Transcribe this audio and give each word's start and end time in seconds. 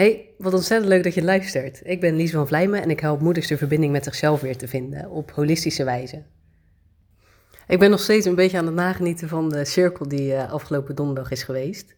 Hey, 0.00 0.34
wat 0.38 0.54
ontzettend 0.54 0.90
leuk 0.90 1.02
dat 1.02 1.14
je 1.14 1.22
luistert. 1.22 1.80
Ik 1.82 2.00
ben 2.00 2.16
Lies 2.16 2.30
van 2.30 2.46
Vlijmen 2.46 2.82
en 2.82 2.90
ik 2.90 3.00
help 3.00 3.20
moeders 3.20 3.46
de 3.46 3.56
verbinding 3.56 3.92
met 3.92 4.04
zichzelf 4.04 4.40
weer 4.40 4.56
te 4.56 4.68
vinden 4.68 5.10
op 5.10 5.30
holistische 5.30 5.84
wijze. 5.84 6.22
Ik 7.66 7.78
ben 7.78 7.90
nog 7.90 8.00
steeds 8.00 8.26
een 8.26 8.34
beetje 8.34 8.58
aan 8.58 8.66
het 8.66 8.74
nagenieten 8.74 9.28
van 9.28 9.48
de 9.48 9.64
cirkel 9.64 10.08
die 10.08 10.32
uh, 10.32 10.52
afgelopen 10.52 10.94
donderdag 10.94 11.30
is 11.30 11.42
geweest. 11.42 11.96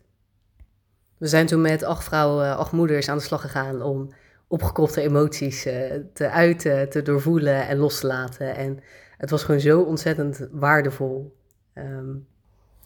We 1.19 1.27
zijn 1.27 1.46
toen 1.46 1.61
met 1.61 1.83
acht 1.83 2.04
vrouwen, 2.04 2.57
acht 2.57 2.73
moeders 2.73 3.09
aan 3.09 3.17
de 3.17 3.23
slag 3.23 3.41
gegaan 3.41 3.83
om 3.83 4.12
opgekropte 4.48 5.00
emoties 5.00 5.66
uh, 5.66 5.72
te 6.12 6.30
uiten, 6.30 6.88
te 6.88 7.03
doorvoelen 7.03 7.69
en 7.69 7.76
los 7.76 8.00
te 8.00 8.06
laten. 8.06 8.56
En 8.56 8.78
het 9.16 9.30
was 9.30 9.44
gewoon 9.44 9.60
zo 9.60 9.80
ontzettend 9.80 10.48
waardevol. 10.50 11.37
Um, 11.74 12.26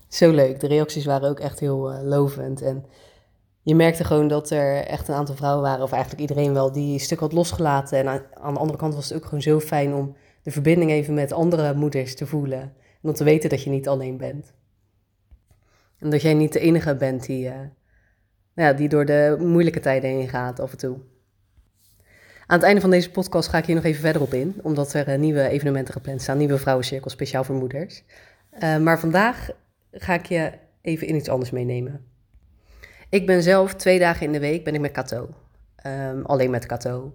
zo 0.08 0.30
leuk. 0.30 0.60
De 0.60 0.66
reacties 0.66 1.04
waren 1.04 1.28
ook 1.28 1.40
echt 1.40 1.60
heel 1.60 1.92
uh, 1.92 2.02
lovend. 2.02 2.62
En 2.62 2.84
je 3.66 3.74
merkte 3.74 4.04
gewoon 4.04 4.28
dat 4.28 4.50
er 4.50 4.84
echt 4.84 5.08
een 5.08 5.14
aantal 5.14 5.34
vrouwen 5.34 5.62
waren, 5.62 5.84
of 5.84 5.92
eigenlijk 5.92 6.20
iedereen 6.20 6.52
wel, 6.52 6.72
die 6.72 6.92
een 6.92 7.00
stuk 7.00 7.20
had 7.20 7.32
losgelaten. 7.32 7.98
En 7.98 8.08
aan, 8.34 8.54
de 8.54 8.60
andere 8.60 8.78
kant 8.78 8.94
was 8.94 9.08
het 9.08 9.18
ook 9.18 9.24
gewoon 9.24 9.42
zo 9.42 9.60
fijn 9.60 9.94
om 9.94 10.16
de 10.42 10.50
verbinding 10.50 10.90
even 10.90 11.14
met 11.14 11.32
andere 11.32 11.74
moeders 11.74 12.14
te 12.14 12.26
voelen. 12.26 12.60
En 12.60 13.08
om 13.08 13.12
te 13.12 13.24
weten 13.24 13.50
dat 13.50 13.62
je 13.62 13.70
niet 13.70 13.88
alleen 13.88 14.16
bent. 14.16 14.54
En 15.98 16.10
dat 16.10 16.22
jij 16.22 16.34
niet 16.34 16.52
de 16.52 16.60
enige 16.60 16.96
bent 16.96 17.26
die, 17.26 17.46
uh, 17.46 17.54
ja, 18.54 18.72
die 18.72 18.88
door 18.88 19.04
de 19.04 19.36
moeilijke 19.40 19.80
tijden 19.80 20.10
heen 20.10 20.28
gaat 20.28 20.60
af 20.60 20.72
en 20.72 20.78
toe. 20.78 20.96
Aan 22.46 22.58
het 22.58 22.66
einde 22.66 22.80
van 22.80 22.90
deze 22.90 23.10
podcast 23.10 23.48
ga 23.48 23.58
ik 23.58 23.66
hier 23.66 23.74
nog 23.74 23.84
even 23.84 24.00
verder 24.00 24.22
op 24.22 24.34
in, 24.34 24.54
omdat 24.62 24.92
er 24.92 25.08
uh, 25.08 25.18
nieuwe 25.18 25.48
evenementen 25.48 25.94
gepland 25.94 26.22
staan, 26.22 26.38
nieuwe 26.38 26.58
vrouwencirkels 26.58 27.12
speciaal 27.12 27.44
voor 27.44 27.56
moeders. 27.56 28.04
Uh, 28.62 28.78
maar 28.78 29.00
vandaag 29.00 29.50
ga 29.92 30.14
ik 30.14 30.26
je 30.26 30.52
even 30.80 31.06
in 31.06 31.14
iets 31.14 31.28
anders 31.28 31.50
meenemen. 31.50 32.14
Ik 33.08 33.26
ben 33.26 33.42
zelf 33.42 33.74
twee 33.74 33.98
dagen 33.98 34.26
in 34.26 34.32
de 34.32 34.40
week 34.40 34.64
ben 34.64 34.74
ik 34.74 34.80
met 34.80 34.92
Kato. 34.92 35.28
Um, 35.86 36.24
alleen 36.24 36.50
met 36.50 36.66
Kato. 36.66 37.14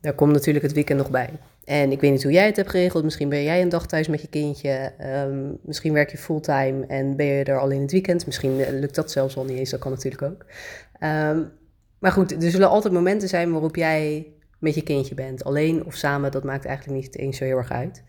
Daar 0.00 0.14
komt 0.14 0.32
natuurlijk 0.32 0.64
het 0.64 0.74
weekend 0.74 0.98
nog 0.98 1.10
bij. 1.10 1.30
En 1.64 1.92
ik 1.92 2.00
weet 2.00 2.10
niet 2.10 2.22
hoe 2.22 2.32
jij 2.32 2.46
het 2.46 2.56
hebt 2.56 2.70
geregeld. 2.70 3.04
Misschien 3.04 3.28
ben 3.28 3.42
jij 3.42 3.62
een 3.62 3.68
dag 3.68 3.86
thuis 3.86 4.08
met 4.08 4.20
je 4.20 4.28
kindje. 4.28 4.92
Um, 5.26 5.58
misschien 5.62 5.92
werk 5.92 6.10
je 6.10 6.18
fulltime 6.18 6.86
en 6.86 7.16
ben 7.16 7.26
je 7.26 7.44
er 7.44 7.60
alleen 7.60 7.80
het 7.80 7.92
weekend. 7.92 8.26
Misschien 8.26 8.60
eh, 8.60 8.72
lukt 8.72 8.94
dat 8.94 9.10
zelfs 9.10 9.36
al 9.36 9.44
niet 9.44 9.58
eens. 9.58 9.70
Dat 9.70 9.80
kan 9.80 9.90
natuurlijk 9.90 10.22
ook. 10.22 10.46
Um, 11.02 11.52
maar 11.98 12.12
goed, 12.12 12.44
er 12.44 12.50
zullen 12.50 12.68
altijd 12.68 12.94
momenten 12.94 13.28
zijn 13.28 13.52
waarop 13.52 13.76
jij 13.76 14.26
met 14.58 14.74
je 14.74 14.82
kindje 14.82 15.14
bent. 15.14 15.44
Alleen 15.44 15.84
of 15.84 15.94
samen, 15.94 16.30
dat 16.30 16.44
maakt 16.44 16.64
eigenlijk 16.64 17.02
niet 17.02 17.16
eens 17.16 17.36
zo 17.36 17.44
heel 17.44 17.56
erg 17.56 17.70
uit. 17.70 18.02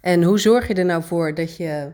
En 0.00 0.22
hoe 0.22 0.38
zorg 0.38 0.68
je 0.68 0.74
er 0.74 0.84
nou 0.84 1.02
voor 1.02 1.34
dat 1.34 1.56
je 1.56 1.92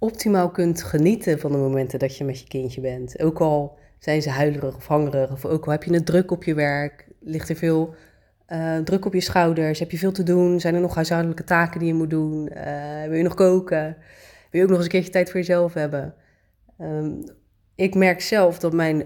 optimaal 0.00 0.50
kunt 0.50 0.82
genieten 0.82 1.38
van 1.38 1.52
de 1.52 1.58
momenten 1.58 1.98
dat 1.98 2.16
je 2.16 2.24
met 2.24 2.40
je 2.40 2.48
kindje 2.48 2.80
bent. 2.80 3.20
Ook 3.20 3.40
al 3.40 3.78
zijn 3.98 4.22
ze 4.22 4.30
huilerig 4.30 4.76
of 4.76 4.86
hangerig, 4.86 5.32
of 5.32 5.44
ook 5.44 5.64
al 5.64 5.72
heb 5.72 5.82
je 5.82 5.92
het 5.92 6.06
druk 6.06 6.30
op 6.30 6.44
je 6.44 6.54
werk, 6.54 7.08
ligt 7.20 7.48
er 7.48 7.56
veel 7.56 7.94
uh, 8.48 8.78
druk 8.78 9.04
op 9.04 9.14
je 9.14 9.20
schouders, 9.20 9.78
heb 9.78 9.90
je 9.90 9.98
veel 9.98 10.12
te 10.12 10.22
doen, 10.22 10.60
zijn 10.60 10.74
er 10.74 10.80
nog 10.80 10.94
huishoudelijke 10.94 11.44
taken 11.44 11.78
die 11.78 11.88
je 11.88 11.94
moet 11.94 12.10
doen, 12.10 12.50
uh, 12.56 13.04
wil 13.06 13.16
je 13.16 13.22
nog 13.22 13.34
koken, 13.34 13.96
wil 14.50 14.60
je 14.60 14.62
ook 14.62 14.68
nog 14.68 14.76
eens 14.76 14.84
een 14.84 14.92
keertje 14.92 15.10
tijd 15.10 15.30
voor 15.30 15.40
jezelf 15.40 15.74
hebben. 15.74 16.14
Um, 16.80 17.24
ik 17.74 17.94
merk 17.94 18.20
zelf 18.20 18.58
dat 18.58 18.72
mijn 18.72 19.04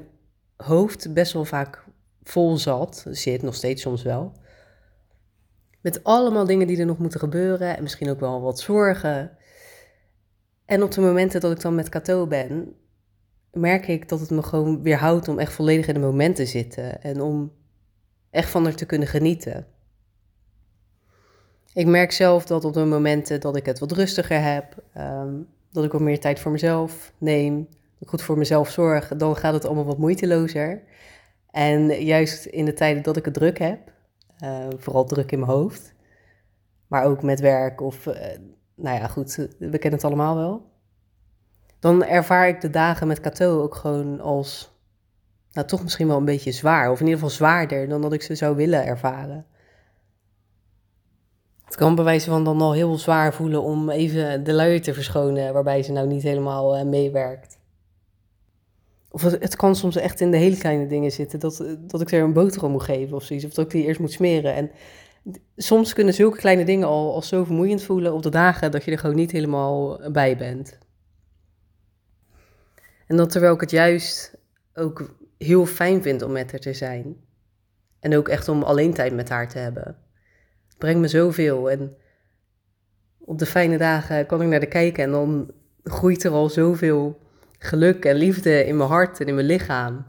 hoofd 0.57 1.15
best 1.15 1.33
wel 1.33 1.45
vaak 1.45 1.85
vol 2.23 2.57
zat, 2.57 3.07
zit 3.11 3.43
nog 3.43 3.55
steeds 3.55 3.83
soms 3.83 4.03
wel. 4.03 4.33
Met 5.81 6.05
allemaal 6.05 6.47
dingen 6.47 6.67
die 6.67 6.79
er 6.79 6.87
nog 6.87 6.99
moeten 6.99 7.21
gebeuren 7.21 7.77
en 7.77 7.83
misschien 7.83 8.11
ook 8.11 8.21
wel 8.21 8.41
wat 8.41 8.61
zorgen. 8.61 9.31
En 10.67 10.83
op 10.83 10.91
de 10.91 11.01
momenten 11.01 11.41
dat 11.41 11.53
ik 11.53 11.61
dan 11.61 11.75
met 11.75 11.89
Kato 11.89 12.27
ben, 12.27 12.75
merk 13.53 13.89
ik 13.89 14.09
dat 14.09 14.21
het 14.21 14.31
me 14.31 14.43
gewoon 14.43 14.83
weerhoudt 14.83 15.29
om 15.29 15.39
echt 15.39 15.53
volledig 15.53 15.87
in 15.87 15.95
de 15.95 16.01
moment 16.01 16.37
te 16.37 16.47
zitten 16.47 17.03
en 17.03 17.21
om 17.21 17.53
echt 18.31 18.51
van 18.51 18.67
er 18.67 18.75
te 18.75 18.87
kunnen 18.87 19.09
genieten. 19.09 19.67
Ik 21.73 21.87
merk 21.87 22.13
zelf 22.13 22.47
dat 22.47 22.65
op 22.65 22.73
de 22.73 22.85
momenten 22.85 23.41
dat 23.41 23.57
ik 23.57 23.67
het 23.67 23.79
wat 23.79 23.93
rustiger 23.93 24.43
heb, 24.43 24.83
ehm, 24.93 25.35
dat 25.73 25.85
ik 25.85 25.93
wat 25.93 26.01
meer 26.01 26.21
tijd 26.21 26.41
voor 26.41 26.53
mezelf 26.53 27.13
neem, 27.19 27.57
dat 27.69 28.01
ik 28.01 28.09
goed 28.09 28.23
voor 28.23 28.39
mezelf 28.39 28.71
zorg, 28.71 29.09
dan 29.09 29.37
gaat 29.37 29.55
het 29.55 29.65
allemaal 29.65 29.85
wat 29.85 29.99
moeitelozer. 29.99 30.83
En 31.51 32.05
juist 32.05 32.45
in 32.45 32.65
de 32.65 32.73
tijden 32.73 33.03
dat 33.03 33.17
ik 33.17 33.25
het 33.25 33.35
druk 33.35 33.59
heb, 33.59 33.93
uh, 34.45 34.67
vooral 34.77 35.05
druk 35.05 35.33
in 35.33 35.39
mijn 35.39 35.51
hoofd, 35.51 35.95
maar 36.87 37.05
ook 37.05 37.23
met 37.23 37.41
werk 37.41 37.81
of 37.81 38.07
uh, 38.07 38.15
nou 38.75 38.99
ja, 38.99 39.07
goed, 39.07 39.35
we 39.59 39.79
kennen 39.79 39.93
het 39.93 40.05
allemaal 40.05 40.37
wel. 40.37 40.73
Dan 41.79 42.05
ervaar 42.05 42.49
ik 42.49 42.61
de 42.61 42.71
dagen 42.71 43.07
met 43.07 43.21
Kato 43.21 43.63
ook 43.63 43.75
gewoon 43.75 44.21
als, 44.21 44.73
nou 45.53 45.67
toch 45.67 45.83
misschien 45.83 46.07
wel 46.07 46.17
een 46.17 46.25
beetje 46.25 46.53
zwaar. 46.53 46.91
Of 46.91 47.01
in 47.01 47.07
ieder 47.07 47.21
geval 47.21 47.37
zwaarder 47.37 47.89
dan 47.89 48.03
dat 48.03 48.13
ik 48.13 48.23
ze 48.23 48.35
zou 48.35 48.57
willen 48.57 48.85
ervaren. 48.85 49.47
Het 51.65 51.77
kan 51.77 51.95
bij 51.95 52.05
wijze 52.05 52.31
van 52.31 52.45
dan 52.45 52.61
al 52.61 52.73
heel 52.73 52.99
zwaar 52.99 53.35
voelen 53.35 53.63
om 53.63 53.91
even 53.91 54.45
de 54.45 54.53
luier 54.53 54.83
te 54.83 54.95
verschonen, 54.95 55.53
waarbij 55.53 55.83
ze 55.83 55.93
nou 55.93 56.07
niet 56.07 56.23
helemaal 56.23 56.79
uh, 56.79 56.85
meewerkt. 56.85 57.59
Of 59.11 59.23
het, 59.23 59.57
kan 59.57 59.77
soms 59.77 59.97
echt 59.97 60.21
in 60.21 60.31
de 60.31 60.37
hele 60.37 60.57
kleine 60.57 60.87
dingen 60.87 61.13
zitten, 61.13 61.41
dat, 61.41 61.65
dat 61.81 62.01
ik 62.01 62.13
er 62.13 62.23
een 62.23 62.33
boterham 62.33 62.71
moet 62.71 62.83
geven 62.83 63.17
of 63.17 63.25
zoiets. 63.25 63.47
Of 63.47 63.53
dat 63.53 63.65
ik 63.65 63.71
die 63.71 63.85
eerst 63.85 64.01
moet 64.01 64.13
smeren. 64.13 64.55
En 64.55 64.71
soms 65.57 65.93
kunnen 65.93 66.15
zulke 66.15 66.37
kleine 66.37 66.65
dingen 66.65 66.89
al, 66.89 67.15
al 67.15 67.23
zo 67.23 67.45
vermoeiend 67.45 67.83
voelen 67.83 68.13
op 68.13 68.23
de 68.23 68.31
dagen 68.31 68.71
dat 68.71 68.85
je 68.85 68.91
er 68.91 68.99
gewoon 68.99 69.17
niet 69.17 69.31
helemaal 69.31 70.11
bij 70.13 70.37
bent. 70.37 70.79
En 73.07 73.17
dat 73.17 73.31
terwijl 73.31 73.55
ik 73.55 73.61
het 73.61 73.71
juist 73.71 74.39
ook 74.75 75.17
heel 75.39 75.67
fijn 75.67 76.03
vind 76.03 76.23
om 76.23 76.33
met 76.33 76.51
haar 76.51 76.61
te 76.61 76.73
zijn. 76.73 77.17
En 78.01 78.17
ook 78.17 78.29
echt 78.29 78.49
om 78.49 78.63
alleen 78.63 78.95
tijd 78.95 79.15
met 79.15 79.29
haar 79.29 79.49
te 79.49 79.59
hebben. 79.59 79.97
Het 80.67 80.79
brengt 80.79 81.01
me 81.01 81.09
zoveel. 81.09 81.71
En 81.71 81.97
op 83.19 83.39
de 83.39 83.47
fijne 83.47 83.79
dagen 83.79 84.27
kan 84.27 84.43
ik 84.43 84.49
naar 84.49 84.61
de 84.61 84.67
kijken 84.67 85.05
en 85.05 85.11
dan 85.11 85.51
groeit 85.83 86.25
er 86.25 86.31
al 86.31 86.49
zoveel 86.49 87.21
geluk 87.59 88.05
en 88.05 88.17
liefde 88.17 88.65
in 88.65 88.77
mijn 88.77 88.89
hart 88.89 89.21
en 89.21 89.27
in 89.27 89.35
mijn 89.35 89.47
lichaam. 89.47 90.07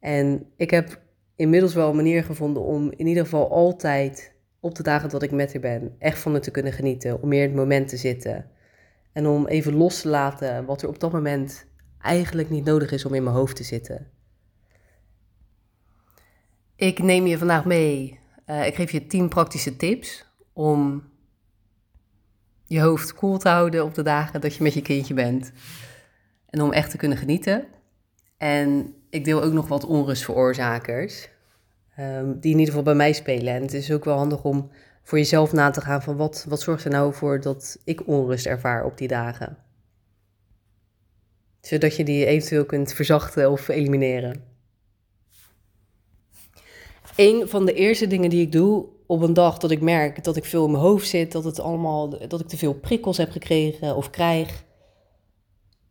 En 0.00 0.46
ik 0.56 0.70
heb 0.70 1.00
inmiddels 1.36 1.74
wel 1.74 1.90
een 1.90 1.96
manier 1.96 2.24
gevonden 2.24 2.62
om 2.62 2.92
in 2.96 3.06
ieder 3.06 3.22
geval 3.22 3.50
altijd 3.50 4.34
op 4.60 4.74
de 4.74 4.82
dagen 4.82 5.08
dat 5.08 5.22
ik 5.22 5.30
met 5.30 5.52
haar 5.52 5.60
ben, 5.60 5.94
echt 5.98 6.18
van 6.18 6.34
het 6.34 6.42
te 6.42 6.50
kunnen 6.50 6.72
genieten. 6.72 7.22
Om 7.22 7.28
meer 7.28 7.42
in 7.42 7.48
het 7.48 7.56
moment 7.56 7.88
te 7.88 7.96
zitten. 7.96 8.50
En 9.12 9.26
om 9.26 9.46
even 9.46 9.74
los 9.74 10.00
te 10.00 10.08
laten 10.08 10.64
wat 10.64 10.82
er 10.82 10.88
op 10.88 11.00
dat 11.00 11.12
moment 11.12 11.66
eigenlijk 12.00 12.50
niet 12.50 12.64
nodig 12.64 12.92
is 12.92 13.04
om 13.04 13.14
in 13.14 13.22
mijn 13.22 13.36
hoofd 13.36 13.56
te 13.56 13.62
zitten. 13.62 14.10
Ik 16.76 16.98
neem 16.98 17.26
je 17.26 17.38
vandaag 17.38 17.64
mee. 17.64 18.18
Uh, 18.46 18.66
ik 18.66 18.74
geef 18.74 18.90
je 18.90 19.06
10 19.06 19.28
praktische 19.28 19.76
tips 19.76 20.26
om 20.52 21.04
je 22.64 22.80
hoofd 22.80 23.14
koel 23.14 23.38
te 23.38 23.48
houden 23.48 23.84
op 23.84 23.94
de 23.94 24.02
dagen 24.02 24.40
dat 24.40 24.54
je 24.54 24.62
met 24.62 24.74
je 24.74 24.82
kindje 24.82 25.14
bent. 25.14 25.52
En 26.50 26.62
om 26.62 26.72
echt 26.72 26.90
te 26.90 26.96
kunnen 26.96 27.18
genieten. 27.18 27.66
En 28.36 28.94
ik 29.14 29.24
deel 29.24 29.42
ook 29.42 29.52
nog 29.52 29.68
wat 29.68 29.84
onrustveroorzakers. 29.84 31.28
Um, 31.98 32.40
die 32.40 32.52
in 32.52 32.58
ieder 32.58 32.66
geval 32.66 32.82
bij 32.82 32.94
mij 32.94 33.12
spelen. 33.12 33.54
En 33.54 33.62
het 33.62 33.74
is 33.74 33.92
ook 33.92 34.04
wel 34.04 34.16
handig 34.16 34.44
om 34.44 34.70
voor 35.02 35.18
jezelf 35.18 35.52
na 35.52 35.70
te 35.70 35.80
gaan 35.80 36.02
van 36.02 36.16
wat, 36.16 36.46
wat 36.48 36.60
zorgt 36.60 36.84
er 36.84 36.90
nou 36.90 37.14
voor 37.14 37.40
dat 37.40 37.78
ik 37.84 38.06
onrust 38.06 38.46
ervaar 38.46 38.84
op 38.84 38.98
die 38.98 39.08
dagen. 39.08 39.56
Zodat 41.60 41.96
je 41.96 42.04
die 42.04 42.26
eventueel 42.26 42.64
kunt 42.64 42.92
verzachten 42.92 43.50
of 43.50 43.68
elimineren. 43.68 44.44
Een 47.16 47.48
van 47.48 47.66
de 47.66 47.74
eerste 47.74 48.06
dingen 48.06 48.30
die 48.30 48.42
ik 48.42 48.52
doe 48.52 48.86
op 49.06 49.22
een 49.22 49.34
dag 49.34 49.58
dat 49.58 49.70
ik 49.70 49.80
merk 49.80 50.24
dat 50.24 50.36
ik 50.36 50.44
veel 50.44 50.64
in 50.64 50.70
mijn 50.70 50.82
hoofd 50.82 51.08
zit, 51.08 51.32
dat, 51.32 51.44
het 51.44 51.60
allemaal, 51.60 52.28
dat 52.28 52.40
ik 52.40 52.48
te 52.48 52.56
veel 52.56 52.74
prikkels 52.74 53.16
heb 53.16 53.30
gekregen 53.30 53.96
of 53.96 54.10
krijg. 54.10 54.64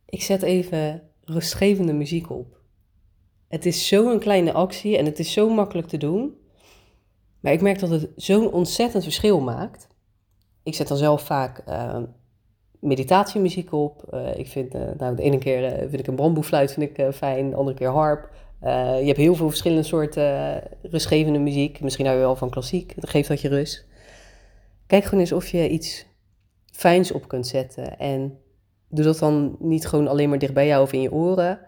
Ik 0.06 0.22
zet 0.22 0.42
even 0.42 1.02
rustgevende 1.24 1.92
muziek 1.92 2.30
op. 2.30 2.62
Het 3.48 3.66
is 3.66 3.88
zo'n 3.88 4.18
kleine 4.18 4.52
actie 4.52 4.98
en 4.98 5.04
het 5.04 5.18
is 5.18 5.32
zo 5.32 5.48
makkelijk 5.48 5.88
te 5.88 5.96
doen. 5.96 6.36
Maar 7.40 7.52
ik 7.52 7.60
merk 7.60 7.78
dat 7.78 7.90
het 7.90 8.08
zo'n 8.16 8.52
ontzettend 8.52 9.02
verschil 9.02 9.40
maakt. 9.40 9.86
Ik 10.62 10.74
zet 10.74 10.88
dan 10.88 10.96
zelf 10.96 11.22
vaak 11.22 11.62
uh, 11.68 11.96
meditatiemuziek 12.80 13.72
op. 13.72 14.04
Uh, 14.14 14.36
ik 14.36 14.46
vind, 14.46 14.74
uh, 14.74 14.82
nou, 14.98 15.16
de 15.16 15.22
ene 15.22 15.38
keer 15.38 15.78
vind 15.78 15.98
ik 15.98 16.06
een 16.06 16.16
bamboefluit 16.16 16.72
vind 16.72 16.98
ik, 16.98 17.14
fijn, 17.14 17.50
de 17.50 17.56
andere 17.56 17.76
keer 17.76 17.88
harp. 17.88 18.30
je 18.60 19.06
hebt 19.06 19.16
heel 19.16 19.34
veel 19.34 19.48
verschillende 19.48 19.82
soorten 19.82 20.62
rustgevende 20.82 21.38
muziek. 21.38 21.80
Misschien 21.80 22.06
hou 22.06 22.18
je 22.18 22.24
wel 22.24 22.36
van 22.36 22.50
klassiek, 22.50 23.00
dat 23.00 23.10
geeft 23.10 23.28
dat 23.28 23.40
je 23.40 23.48
rust. 23.48 23.86
Kijk 24.86 25.04
gewoon 25.04 25.20
eens 25.20 25.32
of 25.32 25.48
je 25.48 25.68
iets 25.68 26.06
fijns 26.72 27.12
op 27.12 27.28
kunt 27.28 27.46
zetten. 27.46 27.98
En 27.98 28.38
doe 28.88 29.04
dat 29.04 29.18
dan 29.18 29.56
niet 29.58 29.86
gewoon 29.86 30.08
alleen 30.08 30.28
maar 30.28 30.38
dicht 30.38 30.54
bij 30.54 30.66
jou 30.66 30.82
of 30.82 30.92
in 30.92 31.00
je 31.00 31.12
oren. 31.12 31.58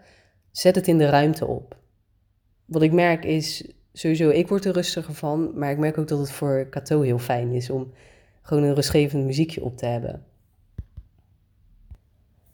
Zet 0.51 0.75
het 0.75 0.87
in 0.87 0.97
de 0.97 1.09
ruimte 1.09 1.45
op. 1.45 1.77
Wat 2.65 2.81
ik 2.81 2.91
merk 2.91 3.25
is 3.25 3.71
sowieso, 3.93 4.29
ik 4.29 4.47
word 4.47 4.65
er 4.65 4.73
rustiger 4.73 5.13
van, 5.13 5.51
maar 5.55 5.71
ik 5.71 5.77
merk 5.77 5.97
ook 5.97 6.07
dat 6.07 6.19
het 6.19 6.31
voor 6.31 6.67
Kato 6.69 7.01
heel 7.01 7.19
fijn 7.19 7.51
is 7.51 7.69
om 7.69 7.91
gewoon 8.41 8.63
een 8.63 8.75
rustgevend 8.75 9.25
muziekje 9.25 9.63
op 9.63 9.77
te 9.77 9.85
hebben. 9.85 10.25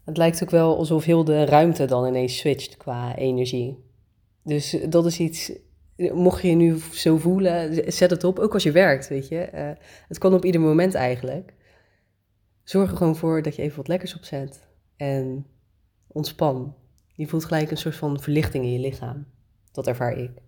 Het 0.04 0.16
lijkt 0.16 0.42
ook 0.42 0.50
wel 0.50 0.76
alsof 0.76 1.04
heel 1.04 1.24
de 1.24 1.44
ruimte 1.44 1.84
dan 1.84 2.06
ineens 2.06 2.38
switcht 2.38 2.76
qua 2.76 3.16
energie. 3.16 3.84
Dus 4.42 4.76
dat 4.88 5.06
is 5.06 5.18
iets, 5.18 5.52
mocht 5.96 6.42
je 6.42 6.48
je 6.48 6.54
nu 6.54 6.78
zo 6.92 7.16
voelen, 7.16 7.92
zet 7.92 8.10
het 8.10 8.24
op, 8.24 8.38
ook 8.38 8.52
als 8.52 8.62
je 8.62 8.72
werkt, 8.72 9.08
weet 9.08 9.28
je. 9.28 9.48
Uh, 9.54 9.70
het 10.08 10.18
kan 10.18 10.34
op 10.34 10.44
ieder 10.44 10.60
moment 10.60 10.94
eigenlijk. 10.94 11.54
Zorg 12.62 12.90
er 12.90 12.96
gewoon 12.96 13.16
voor 13.16 13.42
dat 13.42 13.56
je 13.56 13.62
even 13.62 13.76
wat 13.76 13.88
lekkers 13.88 14.16
opzet 14.16 14.66
en 14.96 15.46
ontspan. 16.06 16.74
Je 17.16 17.26
voelt 17.26 17.44
gelijk 17.44 17.70
een 17.70 17.76
soort 17.76 17.96
van 17.96 18.20
verlichting 18.20 18.64
in 18.64 18.72
je 18.72 18.78
lichaam. 18.78 19.26
Dat 19.72 19.86
ervaar 19.86 20.18
ik. 20.18 20.42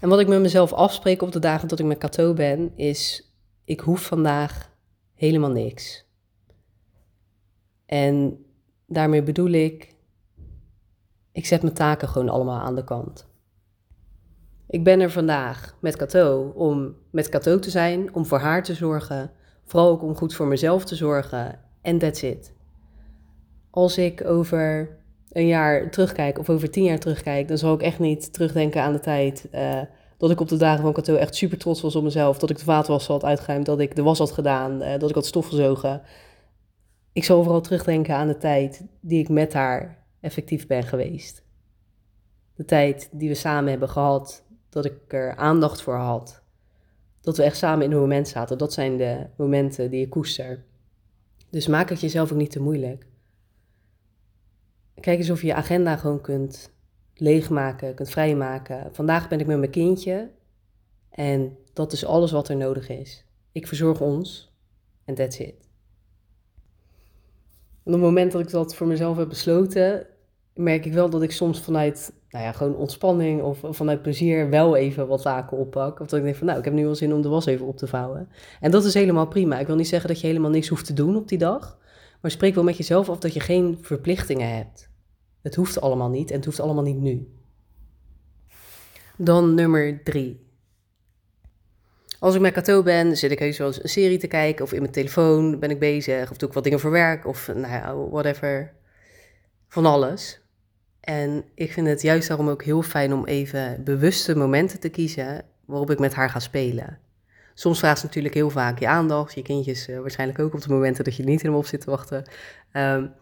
En 0.00 0.08
wat 0.08 0.20
ik 0.20 0.28
met 0.28 0.40
mezelf 0.40 0.72
afspreek 0.72 1.22
op 1.22 1.32
de 1.32 1.38
dagen 1.38 1.68
dat 1.68 1.78
ik 1.78 1.86
met 1.86 1.98
Kato 1.98 2.34
ben, 2.34 2.76
is: 2.76 3.30
ik 3.64 3.80
hoef 3.80 4.02
vandaag 4.02 4.70
helemaal 5.14 5.50
niks. 5.50 6.04
En 7.86 8.44
daarmee 8.86 9.22
bedoel 9.22 9.50
ik, 9.50 9.94
ik 11.32 11.46
zet 11.46 11.62
mijn 11.62 11.74
taken 11.74 12.08
gewoon 12.08 12.28
allemaal 12.28 12.60
aan 12.60 12.74
de 12.74 12.84
kant. 12.84 13.28
Ik 14.66 14.84
ben 14.84 15.00
er 15.00 15.10
vandaag 15.10 15.76
met 15.80 15.96
Kato 15.96 16.52
om 16.54 16.96
met 17.10 17.28
Kato 17.28 17.58
te 17.58 17.70
zijn, 17.70 18.14
om 18.14 18.26
voor 18.26 18.38
haar 18.38 18.62
te 18.62 18.74
zorgen, 18.74 19.32
vooral 19.64 19.90
ook 19.90 20.02
om 20.02 20.16
goed 20.16 20.34
voor 20.34 20.46
mezelf 20.46 20.84
te 20.84 20.94
zorgen. 20.94 21.60
En 21.80 21.98
that's 21.98 22.22
it. 22.22 22.52
Als 23.70 23.98
ik 23.98 24.24
over 24.24 24.98
een 25.32 25.46
jaar 25.46 25.90
terugkijk 25.90 26.38
of 26.38 26.50
over 26.50 26.70
tien 26.70 26.84
jaar 26.84 26.98
terugkijk, 26.98 27.48
dan 27.48 27.58
zal 27.58 27.74
ik 27.74 27.82
echt 27.82 27.98
niet 27.98 28.32
terugdenken 28.32 28.82
aan 28.82 28.92
de 28.92 29.00
tijd 29.00 29.48
uh, 29.54 29.80
dat 30.16 30.30
ik 30.30 30.40
op 30.40 30.48
de 30.48 30.56
dagen 30.56 30.82
van 30.82 30.92
Kato 30.92 31.14
echt 31.14 31.34
super 31.34 31.58
trots 31.58 31.80
was 31.80 31.96
op 31.96 32.02
mezelf. 32.02 32.38
Dat 32.38 32.50
ik 32.50 32.58
de 32.58 32.64
vaatwas 32.64 33.06
had 33.06 33.24
uitgeruimd, 33.24 33.66
dat 33.66 33.80
ik 33.80 33.96
de 33.96 34.02
was 34.02 34.18
had 34.18 34.30
gedaan, 34.30 34.82
uh, 34.82 34.98
dat 34.98 35.08
ik 35.08 35.14
had 35.14 35.26
stofgezogen. 35.26 36.02
Ik 37.12 37.24
zal 37.24 37.42
vooral 37.42 37.60
terugdenken 37.60 38.14
aan 38.14 38.28
de 38.28 38.36
tijd 38.36 38.84
die 39.00 39.20
ik 39.20 39.28
met 39.28 39.52
haar 39.52 40.04
effectief 40.20 40.66
ben 40.66 40.82
geweest. 40.82 41.42
De 42.54 42.64
tijd 42.64 43.08
die 43.12 43.28
we 43.28 43.34
samen 43.34 43.70
hebben 43.70 43.88
gehad, 43.88 44.44
dat 44.68 44.84
ik 44.84 44.94
er 45.08 45.36
aandacht 45.36 45.82
voor 45.82 45.96
had. 45.96 46.42
Dat 47.20 47.36
we 47.36 47.42
echt 47.42 47.56
samen 47.56 47.84
in 47.84 47.92
een 47.92 47.98
moment 47.98 48.28
zaten. 48.28 48.58
Dat 48.58 48.72
zijn 48.72 48.96
de 48.96 49.26
momenten 49.36 49.90
die 49.90 50.04
ik 50.04 50.10
koester. 50.10 50.64
Dus 51.50 51.66
maak 51.66 51.88
het 51.88 52.00
jezelf 52.00 52.32
ook 52.32 52.38
niet 52.38 52.50
te 52.50 52.60
moeilijk. 52.60 53.06
Kijk 55.00 55.18
eens 55.18 55.30
of 55.30 55.40
je 55.40 55.46
je 55.46 55.54
agenda 55.54 55.96
gewoon 55.96 56.20
kunt 56.20 56.72
leegmaken, 57.14 57.94
kunt 57.94 58.10
vrijmaken. 58.10 58.88
Vandaag 58.92 59.28
ben 59.28 59.40
ik 59.40 59.46
met 59.46 59.58
mijn 59.58 59.70
kindje 59.70 60.30
en 61.10 61.56
dat 61.72 61.92
is 61.92 62.04
alles 62.04 62.30
wat 62.30 62.48
er 62.48 62.56
nodig 62.56 62.88
is. 62.88 63.24
Ik 63.52 63.66
verzorg 63.66 64.00
ons 64.00 64.54
en 65.04 65.14
that's 65.14 65.38
it. 65.38 65.68
op 67.84 67.92
het 67.92 68.00
moment 68.00 68.32
dat 68.32 68.40
ik 68.40 68.50
dat 68.50 68.74
voor 68.74 68.86
mezelf 68.86 69.16
heb 69.16 69.28
besloten, 69.28 70.06
merk 70.54 70.84
ik 70.84 70.92
wel 70.92 71.10
dat 71.10 71.22
ik 71.22 71.32
soms 71.32 71.60
vanuit 71.60 72.12
nou 72.30 72.44
ja, 72.44 72.52
gewoon 72.52 72.76
ontspanning 72.76 73.42
of 73.42 73.58
vanuit 73.64 74.02
plezier 74.02 74.50
wel 74.50 74.76
even 74.76 75.06
wat 75.06 75.22
taken 75.22 75.56
oppak. 75.56 76.00
Of 76.00 76.06
dat 76.06 76.18
ik 76.18 76.24
denk 76.24 76.36
van 76.36 76.46
nou, 76.46 76.58
ik 76.58 76.64
heb 76.64 76.74
nu 76.74 76.84
wel 76.84 76.94
zin 76.94 77.12
om 77.12 77.22
de 77.22 77.28
was 77.28 77.46
even 77.46 77.66
op 77.66 77.76
te 77.76 77.86
vouwen. 77.86 78.28
En 78.60 78.70
dat 78.70 78.84
is 78.84 78.94
helemaal 78.94 79.26
prima. 79.26 79.58
Ik 79.58 79.66
wil 79.66 79.76
niet 79.76 79.88
zeggen 79.88 80.08
dat 80.08 80.20
je 80.20 80.26
helemaal 80.26 80.50
niks 80.50 80.68
hoeft 80.68 80.86
te 80.86 80.92
doen 80.92 81.16
op 81.16 81.28
die 81.28 81.38
dag. 81.38 81.78
Maar 82.20 82.30
spreek 82.30 82.54
wel 82.54 82.64
met 82.64 82.76
jezelf 82.76 83.08
af 83.08 83.18
dat 83.18 83.34
je 83.34 83.40
geen 83.40 83.78
verplichtingen 83.80 84.56
hebt. 84.56 84.89
Het 85.42 85.54
hoeft 85.54 85.80
allemaal 85.80 86.10
niet 86.10 86.30
en 86.30 86.36
het 86.36 86.44
hoeft 86.44 86.60
allemaal 86.60 86.84
niet 86.84 87.00
nu. 87.00 87.28
Dan 89.16 89.54
nummer 89.54 90.02
drie. 90.02 90.48
Als 92.18 92.34
ik 92.34 92.40
met 92.40 92.52
Kato 92.52 92.82
ben, 92.82 93.16
zit 93.16 93.30
ik 93.30 93.38
heus 93.38 93.58
wel 93.58 93.66
eens 93.66 93.82
een 93.82 93.88
serie 93.88 94.18
te 94.18 94.26
kijken 94.26 94.64
of 94.64 94.72
in 94.72 94.80
mijn 94.80 94.92
telefoon 94.92 95.58
ben 95.58 95.70
ik 95.70 95.78
bezig 95.78 96.30
of 96.30 96.36
doe 96.36 96.48
ik 96.48 96.54
wat 96.54 96.64
dingen 96.64 96.80
voor 96.80 96.90
werk 96.90 97.26
of 97.26 97.46
nou 97.46 97.72
ja, 97.72 97.96
whatever. 97.96 98.72
Van 99.68 99.86
alles. 99.86 100.40
En 101.00 101.44
ik 101.54 101.72
vind 101.72 101.86
het 101.86 102.02
juist 102.02 102.28
daarom 102.28 102.48
ook 102.48 102.62
heel 102.62 102.82
fijn 102.82 103.12
om 103.12 103.26
even 103.26 103.84
bewuste 103.84 104.36
momenten 104.36 104.80
te 104.80 104.88
kiezen 104.88 105.44
waarop 105.64 105.90
ik 105.90 105.98
met 105.98 106.14
haar 106.14 106.30
ga 106.30 106.38
spelen. 106.38 106.98
Soms 107.54 107.78
vraagt 107.78 108.00
ze 108.00 108.06
natuurlijk 108.06 108.34
heel 108.34 108.50
vaak 108.50 108.78
je 108.78 108.88
aandacht, 108.88 109.34
je 109.34 109.42
kindjes 109.42 109.88
uh, 109.88 110.00
waarschijnlijk 110.00 110.38
ook 110.38 110.54
op 110.54 110.62
de 110.62 110.72
momenten 110.72 111.04
dat 111.04 111.16
je 111.16 111.22
niet 111.22 111.40
helemaal 111.40 111.60
op 111.60 111.66
zit 111.66 111.80
te 111.80 111.90
wachten. 111.90 112.24
Um, 112.72 113.12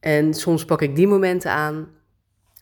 en 0.00 0.34
soms 0.34 0.64
pak 0.64 0.82
ik 0.82 0.96
die 0.96 1.06
momenten 1.06 1.50
aan. 1.50 1.88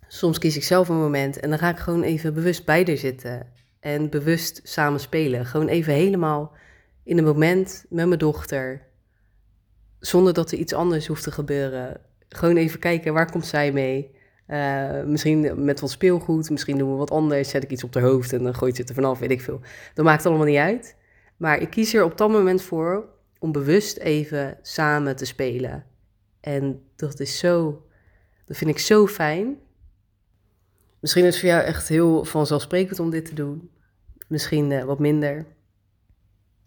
Soms 0.08 0.38
kies 0.38 0.56
ik 0.56 0.64
zelf 0.64 0.88
een 0.88 0.96
moment 0.96 1.40
en 1.40 1.50
dan 1.50 1.58
ga 1.58 1.70
ik 1.70 1.79
gewoon 1.79 2.02
even 2.02 2.35
bewust 2.35 2.64
bij 2.64 2.85
haar 2.87 2.96
zitten. 2.96 3.46
En 3.81 4.11
bewust 4.11 4.61
samen 4.64 5.00
spelen. 5.00 5.46
Gewoon 5.46 5.69
even 5.69 5.93
helemaal 5.93 6.52
in 7.05 7.19
een 7.19 7.25
moment 7.25 7.85
met 7.88 8.06
mijn 8.06 8.19
dochter. 8.19 8.87
Zonder 10.00 10.35
dat 10.35 10.52
er 10.52 10.58
iets 10.58 10.73
anders 10.73 11.06
hoeft 11.06 11.23
te 11.23 11.31
gebeuren. 11.31 12.00
Gewoon 12.29 12.56
even 12.56 12.79
kijken, 12.79 13.12
waar 13.12 13.31
komt 13.31 13.46
zij 13.46 13.73
mee? 13.73 14.17
Uh, 14.49 15.02
misschien 15.05 15.64
met 15.64 15.81
wat 15.81 15.91
speelgoed, 15.91 16.50
misschien 16.50 16.79
doen 16.79 16.91
we 16.91 16.96
wat 16.96 17.11
anders. 17.11 17.49
Zet 17.49 17.62
ik 17.62 17.70
iets 17.70 17.84
op 17.84 17.94
haar 17.94 18.02
hoofd 18.02 18.32
en 18.32 18.43
dan 18.43 18.55
gooit 18.55 18.75
ze 18.75 18.81
het 18.81 18.91
er 18.91 18.96
vanaf, 18.96 19.19
weet 19.19 19.31
ik 19.31 19.41
veel. 19.41 19.61
Dat 19.94 20.05
maakt 20.05 20.26
allemaal 20.26 20.46
niet 20.46 20.56
uit. 20.56 20.96
Maar 21.37 21.61
ik 21.61 21.70
kies 21.70 21.94
er 21.94 22.05
op 22.05 22.19
dat 22.19 22.31
moment 22.31 22.62
voor 22.62 23.08
om 23.38 23.52
bewust 23.52 23.96
even 23.96 24.58
samen 24.62 25.17
te 25.17 25.25
spelen. 25.25 25.84
En 26.49 26.83
dat 26.97 27.21
is 27.21 27.39
zo, 27.39 27.83
dat 28.45 28.56
vind 28.56 28.71
ik 28.71 28.79
zo 28.79 29.06
fijn. 29.06 29.59
Misschien 31.00 31.25
is 31.25 31.31
het 31.31 31.41
voor 31.41 31.49
jou 31.49 31.62
echt 31.62 31.89
heel 31.89 32.25
vanzelfsprekend 32.25 32.99
om 32.99 33.11
dit 33.11 33.25
te 33.25 33.35
doen. 33.35 33.71
Misschien 34.29 34.71
uh, 34.71 34.85
wat 34.85 34.99
minder. 34.99 35.47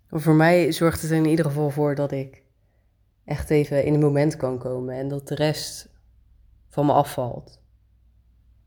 Maar 0.09 0.21
voor 0.21 0.33
mij 0.33 0.71
zorgt 0.71 1.01
het 1.01 1.11
er 1.11 1.17
in 1.17 1.25
ieder 1.25 1.45
geval 1.45 1.69
voor 1.69 1.95
dat 1.95 2.11
ik 2.11 2.43
echt 3.25 3.49
even 3.49 3.83
in 3.83 3.91
het 3.91 4.01
moment 4.01 4.35
kan 4.35 4.57
komen 4.57 4.95
en 4.95 5.07
dat 5.07 5.27
de 5.27 5.35
rest 5.35 5.89
van 6.69 6.85
me 6.85 6.93
afvalt. 6.93 7.61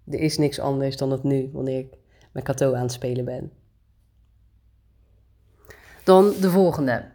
Er 0.07 0.21
is 0.21 0.39
niks 0.39 0.61
anders 0.61 0.97
dan 0.97 1.11
het 1.11 1.23
nu, 1.23 1.51
wanneer 1.53 1.79
ik 1.79 1.95
met 2.33 2.45
Kato 2.45 2.75
aan 2.75 2.83
het 2.83 2.93
spelen 2.93 3.25
ben. 3.25 3.53
Dan 6.05 6.33
de 6.41 6.51
volgende. 6.51 7.11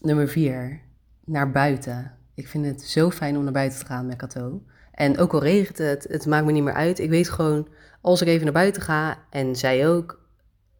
Nummer 0.00 0.28
vier. 0.28 0.80
Naar 1.24 1.50
buiten. 1.50 2.22
Ik 2.34 2.48
vind 2.48 2.66
het 2.66 2.82
zo 2.82 3.10
fijn 3.10 3.36
om 3.36 3.44
naar 3.44 3.52
buiten 3.52 3.78
te 3.78 3.86
gaan 3.86 4.06
met 4.06 4.16
Kato. 4.16 4.62
En 4.92 5.18
ook 5.18 5.32
al 5.32 5.42
regent 5.42 5.78
het, 5.78 6.06
het 6.08 6.26
maakt 6.26 6.44
me 6.44 6.52
niet 6.52 6.62
meer 6.62 6.74
uit. 6.74 6.98
Ik 6.98 7.10
weet 7.10 7.28
gewoon, 7.28 7.68
als 8.00 8.22
ik 8.22 8.28
even 8.28 8.44
naar 8.44 8.52
buiten 8.52 8.82
ga, 8.82 9.18
en 9.30 9.56
zij 9.56 9.88
ook, 9.88 10.20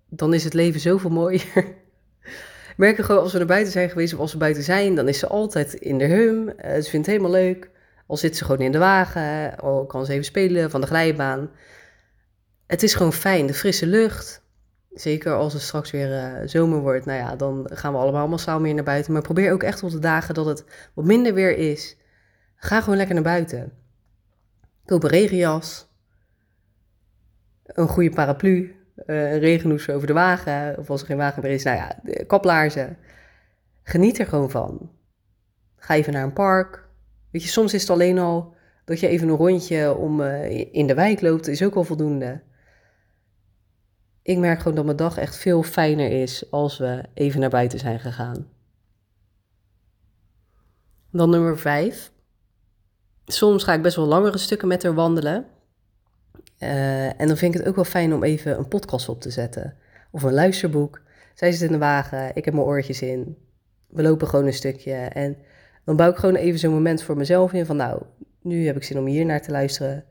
dan 0.08 0.34
is 0.34 0.44
het 0.44 0.54
leven 0.54 0.80
zoveel 0.80 1.10
mooier. 1.10 1.74
merken 2.76 3.04
gewoon, 3.04 3.22
als 3.22 3.32
we 3.32 3.38
naar 3.38 3.46
buiten 3.46 3.72
zijn 3.72 3.90
geweest 3.90 4.14
of 4.14 4.20
als 4.20 4.32
we 4.32 4.38
buiten 4.38 4.62
zijn, 4.62 4.94
dan 4.94 5.08
is 5.08 5.18
ze 5.18 5.26
altijd 5.26 5.74
in 5.74 5.98
de 5.98 6.06
hum. 6.06 6.48
Uh, 6.48 6.54
ze 6.56 6.90
vindt 6.90 6.92
het 6.92 7.06
helemaal 7.06 7.30
leuk. 7.30 7.70
Al 8.06 8.16
zit 8.16 8.36
ze 8.36 8.44
gewoon 8.44 8.60
in 8.60 8.72
de 8.72 8.78
wagen, 8.78 9.56
al 9.56 9.86
kan 9.86 10.06
ze 10.06 10.12
even 10.12 10.24
spelen 10.24 10.70
van 10.70 10.80
de 10.80 10.86
glijbaan. 10.86 11.50
Het 12.66 12.82
is 12.82 12.94
gewoon 12.94 13.12
fijn, 13.12 13.46
de 13.46 13.54
frisse 13.54 13.86
lucht. 13.86 14.43
Zeker 14.94 15.32
als 15.32 15.52
het 15.52 15.62
straks 15.62 15.90
weer 15.90 16.10
uh, 16.10 16.48
zomer 16.48 16.80
wordt, 16.80 17.06
nou 17.06 17.18
ja, 17.18 17.36
dan 17.36 17.70
gaan 17.72 17.92
we 17.92 17.98
allemaal 17.98 18.28
massaal 18.28 18.60
meer 18.60 18.74
naar 18.74 18.84
buiten. 18.84 19.12
Maar 19.12 19.22
probeer 19.22 19.52
ook 19.52 19.62
echt 19.62 19.82
op 19.82 19.90
de 19.90 19.98
dagen 19.98 20.34
dat 20.34 20.46
het 20.46 20.64
wat 20.94 21.04
minder 21.04 21.34
weer 21.34 21.56
is, 21.56 21.96
ga 22.56 22.80
gewoon 22.80 22.96
lekker 22.96 23.14
naar 23.14 23.24
buiten. 23.24 23.72
Koop 24.84 25.02
een 25.02 25.10
regenjas, 25.10 25.88
een 27.64 27.88
goede 27.88 28.10
paraplu, 28.10 28.76
uh, 29.06 29.32
een 29.32 29.38
regenhoes 29.38 29.90
over 29.90 30.06
de 30.06 30.12
wagen, 30.12 30.78
of 30.78 30.90
als 30.90 31.00
er 31.00 31.06
geen 31.06 31.16
wagen 31.16 31.42
meer 31.42 31.52
is, 31.52 31.62
nou 31.62 31.76
ja, 31.76 31.98
kaplaarzen. 32.26 32.96
Geniet 33.82 34.18
er 34.18 34.26
gewoon 34.26 34.50
van. 34.50 34.90
Ga 35.76 35.94
even 35.94 36.12
naar 36.12 36.24
een 36.24 36.32
park. 36.32 36.88
Weet 37.30 37.42
je, 37.42 37.48
soms 37.48 37.74
is 37.74 37.80
het 37.80 37.90
alleen 37.90 38.18
al 38.18 38.54
dat 38.84 39.00
je 39.00 39.08
even 39.08 39.28
een 39.28 39.36
rondje 39.36 39.94
om 39.94 40.20
uh, 40.20 40.50
in 40.74 40.86
de 40.86 40.94
wijk 40.94 41.20
loopt, 41.20 41.48
is 41.48 41.62
ook 41.62 41.74
al 41.74 41.84
voldoende 41.84 42.42
ik 44.24 44.38
merk 44.38 44.58
gewoon 44.58 44.74
dat 44.74 44.84
mijn 44.84 44.96
dag 44.96 45.16
echt 45.16 45.36
veel 45.36 45.62
fijner 45.62 46.22
is 46.22 46.50
als 46.50 46.78
we 46.78 47.02
even 47.14 47.40
naar 47.40 47.50
buiten 47.50 47.78
zijn 47.78 48.00
gegaan. 48.00 48.48
Dan 51.10 51.30
nummer 51.30 51.58
vijf. 51.58 52.12
Soms 53.24 53.64
ga 53.64 53.72
ik 53.72 53.82
best 53.82 53.96
wel 53.96 54.06
langere 54.06 54.38
stukken 54.38 54.68
met 54.68 54.82
haar 54.82 54.94
wandelen. 54.94 55.46
Uh, 56.58 57.20
en 57.20 57.26
dan 57.26 57.36
vind 57.36 57.54
ik 57.54 57.60
het 57.60 57.68
ook 57.68 57.74
wel 57.74 57.84
fijn 57.84 58.14
om 58.14 58.22
even 58.22 58.58
een 58.58 58.68
podcast 58.68 59.08
op 59.08 59.20
te 59.20 59.30
zetten. 59.30 59.76
Of 60.10 60.22
een 60.22 60.32
luisterboek. 60.32 61.00
Zij 61.34 61.52
zit 61.52 61.66
in 61.66 61.72
de 61.72 61.78
wagen, 61.78 62.36
ik 62.36 62.44
heb 62.44 62.54
mijn 62.54 62.66
oortjes 62.66 63.02
in. 63.02 63.36
We 63.86 64.02
lopen 64.02 64.28
gewoon 64.28 64.46
een 64.46 64.52
stukje. 64.52 64.94
En 64.94 65.36
dan 65.84 65.96
bouw 65.96 66.10
ik 66.10 66.16
gewoon 66.16 66.34
even 66.34 66.58
zo'n 66.58 66.72
moment 66.72 67.02
voor 67.02 67.16
mezelf 67.16 67.52
in 67.52 67.66
van 67.66 67.76
nou, 67.76 68.02
nu 68.42 68.66
heb 68.66 68.76
ik 68.76 68.84
zin 68.84 68.98
om 68.98 69.06
hier 69.06 69.24
naar 69.24 69.42
te 69.42 69.50
luisteren. 69.50 70.04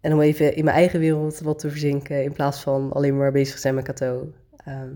En 0.00 0.12
om 0.12 0.20
even 0.20 0.54
in 0.54 0.64
mijn 0.64 0.76
eigen 0.76 1.00
wereld 1.00 1.40
wat 1.40 1.58
te 1.58 1.70
verzinken 1.70 2.22
in 2.22 2.32
plaats 2.32 2.60
van 2.60 2.92
alleen 2.92 3.16
maar 3.16 3.32
bezig 3.32 3.58
zijn 3.58 3.74
met 3.74 3.84
Kato. 3.84 4.32
Ehm, 4.56 4.92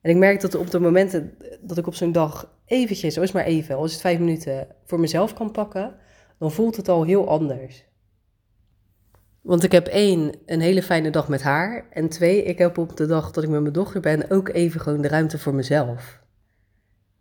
en 0.00 0.10
ik 0.10 0.16
merk 0.16 0.40
dat 0.40 0.54
op 0.54 0.70
de 0.70 0.80
momenten 0.80 1.34
dat 1.60 1.78
ik 1.78 1.86
op 1.86 1.94
zo'n 1.94 2.12
dag 2.12 2.54
eventjes, 2.64 3.14
zo 3.14 3.22
is 3.22 3.32
maar 3.32 3.44
even, 3.44 3.76
als 3.76 3.92
het 3.92 4.00
vijf 4.00 4.18
minuten, 4.18 4.66
voor 4.84 5.00
mezelf 5.00 5.34
kan 5.34 5.50
pakken, 5.50 5.94
dan 6.38 6.52
voelt 6.52 6.76
het 6.76 6.88
al 6.88 7.04
heel 7.04 7.28
anders. 7.28 7.88
Want 9.40 9.62
ik 9.62 9.72
heb 9.72 9.86
één, 9.86 10.32
een 10.46 10.60
hele 10.60 10.82
fijne 10.82 11.10
dag 11.10 11.28
met 11.28 11.42
haar. 11.42 11.86
En 11.90 12.08
twee, 12.08 12.42
ik 12.42 12.58
heb 12.58 12.78
op 12.78 12.96
de 12.96 13.06
dag 13.06 13.30
dat 13.30 13.44
ik 13.44 13.50
met 13.50 13.60
mijn 13.60 13.72
dochter 13.72 14.00
ben 14.00 14.30
ook 14.30 14.48
even 14.48 14.80
gewoon 14.80 15.00
de 15.00 15.08
ruimte 15.08 15.38
voor 15.38 15.54
mezelf. 15.54 16.18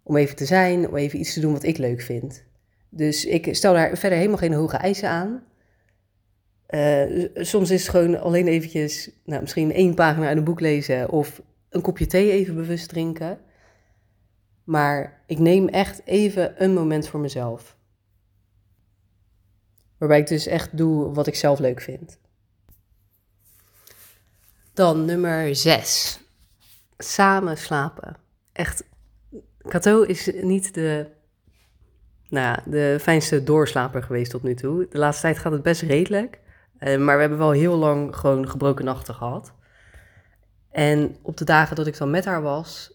om 0.03 0.15
even 0.15 0.36
te 0.36 0.46
zijn, 0.46 0.88
om 0.88 0.96
even 0.96 1.19
iets 1.19 1.34
te 1.34 1.39
doen 1.39 1.53
wat 1.53 1.63
ik 1.63 1.77
leuk 1.77 2.01
vind. 2.01 2.43
Dus 2.89 3.25
ik 3.25 3.55
stel 3.55 3.74
daar 3.74 3.98
verder 3.98 4.17
helemaal 4.17 4.38
geen 4.38 4.53
hoge 4.53 4.77
eisen 4.77 5.10
aan. 5.10 5.43
Uh, 6.70 7.28
soms 7.34 7.70
is 7.70 7.82
het 7.82 7.90
gewoon 7.90 8.20
alleen 8.20 8.48
eventjes, 8.48 9.12
nou, 9.26 9.42
misschien 9.42 9.74
één 9.74 9.94
pagina 9.94 10.28
uit 10.28 10.38
een 10.38 10.44
boek 10.44 10.60
lezen 10.60 11.10
of 11.10 11.42
een 11.70 11.82
kopje 11.82 12.06
thee 12.06 12.32
even 12.32 12.56
bewust 12.56 12.90
drinken. 12.90 13.40
Maar 14.64 15.24
ik 15.26 15.40
neem 15.40 15.68
echt 15.68 16.02
even 16.06 16.64
een 16.64 16.74
moment 16.74 17.08
voor 17.08 17.20
mezelf. 17.20 17.78
Waarbij 19.98 20.20
ik 20.20 20.28
dus 20.28 20.48
echt 20.48 20.78
doe 20.78 21.14
wat 21.14 21.28
ik 21.28 21.36
zelf 21.36 21.60
leuk 21.60 21.82
vind. 21.82 22.18
Dan 24.74 25.06
nummer 25.06 25.56
6. 25.56 26.20
Samen 26.98 27.58
slapen. 27.58 28.18
Echt, 28.52 28.84
Cato 29.68 30.02
is 30.02 30.32
niet 30.42 30.74
de, 30.74 31.08
nou 32.30 32.60
de 32.66 32.98
fijnste 33.02 33.44
doorslaper 33.44 34.04
geweest 34.04 34.32
tot 34.32 34.44
nu 34.44 34.56
toe. 34.56 34.88
De 34.90 34.98
laatste 34.98 35.22
tijd 35.22 35.38
gaat 35.38 35.52
het 35.52 35.64
best 35.64 35.82
redelijk. 35.82 36.40
Uh, 36.80 36.98
maar 36.98 37.16
we 37.16 37.22
hebben 37.22 37.38
wel 37.40 37.52
heel 37.52 37.76
lang 37.76 38.16
gewoon 38.16 38.50
gebroken 38.50 38.86
nachten 38.86 39.16
gehad. 39.16 39.54
En 40.72 41.16
op 41.22 41.38
de 41.38 41.46
dagen 41.46 41.76
dat 41.76 41.88
ik 41.88 41.98
dan 41.98 42.10
met 42.10 42.26
haar 42.26 42.42
was, 42.42 42.92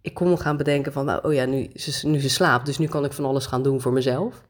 ik 0.00 0.14
kon 0.14 0.38
gaan 0.38 0.56
bedenken 0.56 0.92
van, 0.92 1.04
nou, 1.04 1.24
oh 1.26 1.32
ja, 1.32 1.44
nu 1.44 1.70
ze, 1.74 2.06
nu 2.06 2.20
slaapt, 2.20 2.66
dus 2.66 2.78
nu 2.78 2.86
kan 2.86 3.04
ik 3.04 3.12
van 3.12 3.24
alles 3.24 3.46
gaan 3.46 3.62
doen 3.62 3.80
voor 3.80 3.92
mezelf. 3.92 4.44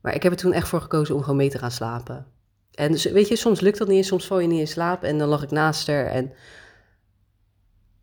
Maar 0.00 0.14
ik 0.14 0.22
heb 0.22 0.32
er 0.32 0.38
toen 0.38 0.52
echt 0.52 0.68
voor 0.68 0.80
gekozen 0.80 1.14
om 1.14 1.20
gewoon 1.20 1.36
mee 1.36 1.50
te 1.50 1.58
gaan 1.58 1.70
slapen. 1.70 2.26
En 2.72 2.92
dus, 2.92 3.04
weet 3.04 3.28
je, 3.28 3.36
soms 3.36 3.60
lukt 3.60 3.78
dat 3.78 3.88
niet, 3.88 4.06
soms 4.06 4.26
val 4.26 4.38
je 4.38 4.46
niet 4.46 4.60
in 4.60 4.68
slaap 4.68 5.02
en 5.02 5.18
dan 5.18 5.28
lag 5.28 5.42
ik 5.42 5.50
naast 5.50 5.86
haar. 5.86 6.06
En 6.06 6.32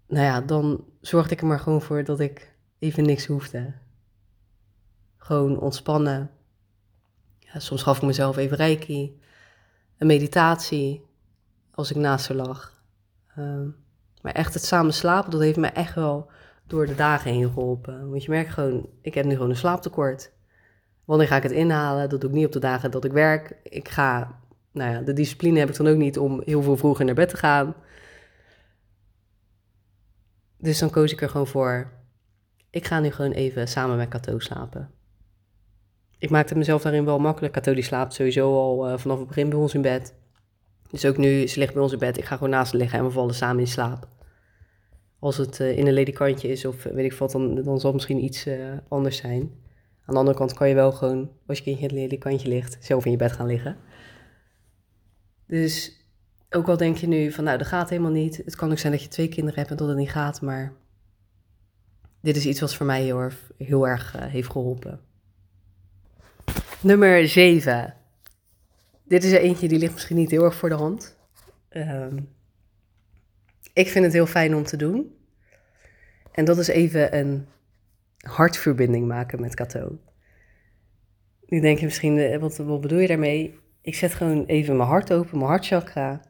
nou 0.07 0.25
ja, 0.25 0.41
dan 0.41 0.85
zorgde 1.01 1.33
ik 1.33 1.41
er 1.41 1.47
maar 1.47 1.59
gewoon 1.59 1.81
voor 1.81 2.03
dat 2.03 2.19
ik 2.19 2.53
even 2.79 3.05
niks 3.05 3.25
hoefde. 3.25 3.73
Gewoon 5.17 5.59
ontspannen. 5.59 6.31
Ja, 7.39 7.59
soms 7.59 7.83
gaf 7.83 7.97
ik 7.97 8.03
mezelf 8.03 8.37
even 8.37 8.57
reiki, 8.57 9.19
een 9.99 10.07
meditatie 10.07 11.05
als 11.71 11.91
ik 11.91 11.97
naast 11.97 12.27
haar 12.27 12.37
lag. 12.37 12.83
Ehm, 13.35 13.67
maar 14.21 14.33
echt 14.33 14.53
het 14.53 14.63
samen 14.63 14.93
slapen, 14.93 15.31
dat 15.31 15.41
heeft 15.41 15.57
me 15.57 15.67
echt 15.67 15.95
wel 15.95 16.31
door 16.67 16.85
de 16.85 16.95
dagen 16.95 17.31
heen 17.31 17.49
geholpen. 17.49 18.09
Want 18.09 18.23
je 18.23 18.29
merkt 18.29 18.53
gewoon, 18.53 18.89
ik 19.01 19.13
heb 19.13 19.25
nu 19.25 19.33
gewoon 19.33 19.49
een 19.49 19.55
slaaptekort. 19.55 20.31
Wanneer 21.05 21.27
ga 21.27 21.35
ik 21.35 21.43
het 21.43 21.51
inhalen? 21.51 22.09
Dat 22.09 22.21
doe 22.21 22.29
ik 22.29 22.35
niet 22.35 22.45
op 22.45 22.51
de 22.51 22.59
dagen 22.59 22.91
dat 22.91 23.05
ik 23.05 23.11
werk. 23.11 23.55
Ik 23.63 23.89
ga, 23.89 24.39
nou 24.71 24.91
ja, 24.91 25.01
de 25.01 25.13
discipline 25.13 25.59
heb 25.59 25.69
ik 25.69 25.75
dan 25.75 25.87
ook 25.87 25.97
niet 25.97 26.17
om 26.17 26.41
heel 26.45 26.61
veel 26.61 26.77
vroeger 26.77 27.05
naar 27.05 27.15
bed 27.15 27.29
te 27.29 27.37
gaan. 27.37 27.75
Dus 30.57 30.79
dan 30.79 30.89
koos 30.89 31.11
ik 31.11 31.21
er 31.21 31.29
gewoon 31.29 31.47
voor. 31.47 31.91
Ik 32.69 32.85
ga 32.85 32.99
nu 32.99 33.11
gewoon 33.11 33.31
even 33.31 33.67
samen 33.67 33.97
met 33.97 34.09
Cato 34.09 34.39
slapen. 34.39 34.91
Ik 36.19 36.29
maakte 36.29 36.55
mezelf 36.55 36.81
daarin 36.81 37.05
wel 37.05 37.19
makkelijk. 37.19 37.63
Die 37.63 37.83
slaapt 37.83 38.13
sowieso 38.13 38.55
al 38.57 38.89
uh, 38.89 38.97
vanaf 38.97 39.17
het 39.17 39.27
begin 39.27 39.49
bij 39.49 39.59
ons 39.59 39.73
in 39.73 39.81
bed. 39.81 40.13
Dus 40.89 41.05
ook 41.05 41.17
nu, 41.17 41.47
ze 41.47 41.59
ligt 41.59 41.73
bij 41.73 41.81
ons 41.81 41.91
in 41.91 41.99
bed. 41.99 42.17
Ik 42.17 42.25
ga 42.25 42.35
gewoon 42.35 42.49
naast 42.49 42.71
haar 42.71 42.81
liggen 42.81 42.99
en 42.99 43.05
we 43.05 43.11
vallen 43.11 43.35
samen 43.35 43.59
in 43.59 43.67
slaap. 43.67 44.07
Als 45.19 45.37
het 45.37 45.59
uh, 45.59 45.77
in 45.77 45.87
een 45.87 45.93
ledikantje 45.93 46.47
is 46.47 46.65
of 46.65 46.83
weet 46.83 47.11
ik 47.11 47.13
wat, 47.13 47.31
dan, 47.31 47.55
dan 47.55 47.79
zal 47.79 47.91
het 47.91 47.93
misschien 47.93 48.23
iets 48.23 48.47
anders 48.87 49.17
zijn. 49.17 49.41
Aan 50.05 50.13
de 50.13 50.19
andere 50.19 50.37
kant 50.37 50.53
kan 50.53 50.69
je 50.69 50.75
wel 50.75 50.91
gewoon, 50.91 51.29
als 51.47 51.57
je 51.57 51.63
kindje 51.63 51.83
in 51.83 51.89
het 51.89 51.99
ledikantje 51.99 52.47
ligt, 52.47 52.77
zelf 52.79 53.05
in 53.05 53.11
je 53.11 53.17
bed 53.17 53.31
gaan 53.31 53.47
liggen. 53.47 53.77
Dus 55.47 55.99
ook 56.49 56.67
al 56.67 56.77
denk 56.77 56.97
je 56.97 57.07
nu 57.07 57.31
van, 57.31 57.43
nou, 57.43 57.57
dat 57.57 57.67
gaat 57.67 57.89
helemaal 57.89 58.11
niet. 58.11 58.41
Het 58.45 58.55
kan 58.55 58.71
ook 58.71 58.77
zijn 58.77 58.93
dat 58.93 59.01
je 59.01 59.07
twee 59.07 59.27
kinderen 59.27 59.59
hebt 59.59 59.71
en 59.71 59.77
dat 59.77 59.87
het 59.87 59.97
niet 59.97 60.09
gaat, 60.09 60.41
maar 60.41 60.73
dit 62.21 62.35
is 62.35 62.45
iets 62.45 62.59
wat 62.59 62.75
voor 62.75 62.85
mij 62.85 63.03
heel 63.03 63.19
erg, 63.19 63.51
heel 63.57 63.87
erg 63.87 64.15
heeft 64.17 64.51
geholpen. 64.51 64.99
Nummer 66.81 67.27
7. 67.27 67.93
Dit 69.03 69.23
is 69.23 69.31
er 69.31 69.41
eentje 69.41 69.67
die 69.67 69.79
ligt 69.79 69.93
misschien 69.93 70.15
niet 70.15 70.31
heel 70.31 70.43
erg 70.43 70.55
voor 70.55 70.69
de 70.69 70.75
hand. 70.75 71.17
Um, 71.71 72.29
ik 73.73 73.87
vind 73.87 74.05
het 74.05 74.13
heel 74.13 74.25
fijn 74.25 74.55
om 74.55 74.63
te 74.63 74.77
doen. 74.77 75.15
En 76.31 76.45
dat 76.45 76.57
is 76.57 76.67
even 76.67 77.17
een 77.17 77.45
hartverbinding 78.17 79.07
maken 79.07 79.41
met 79.41 79.55
Kato. 79.55 79.99
Nu 81.45 81.59
denk 81.59 81.79
je 81.79 81.85
misschien, 81.85 82.17
eh, 82.17 82.39
wat, 82.39 82.57
wat 82.57 82.81
bedoel 82.81 82.99
je 82.99 83.07
daarmee? 83.07 83.59
Ik 83.81 83.95
zet 83.95 84.13
gewoon 84.13 84.45
even 84.45 84.77
mijn 84.77 84.89
hart 84.89 85.13
open, 85.13 85.37
mijn 85.37 85.49
hartchakra. 85.49 86.21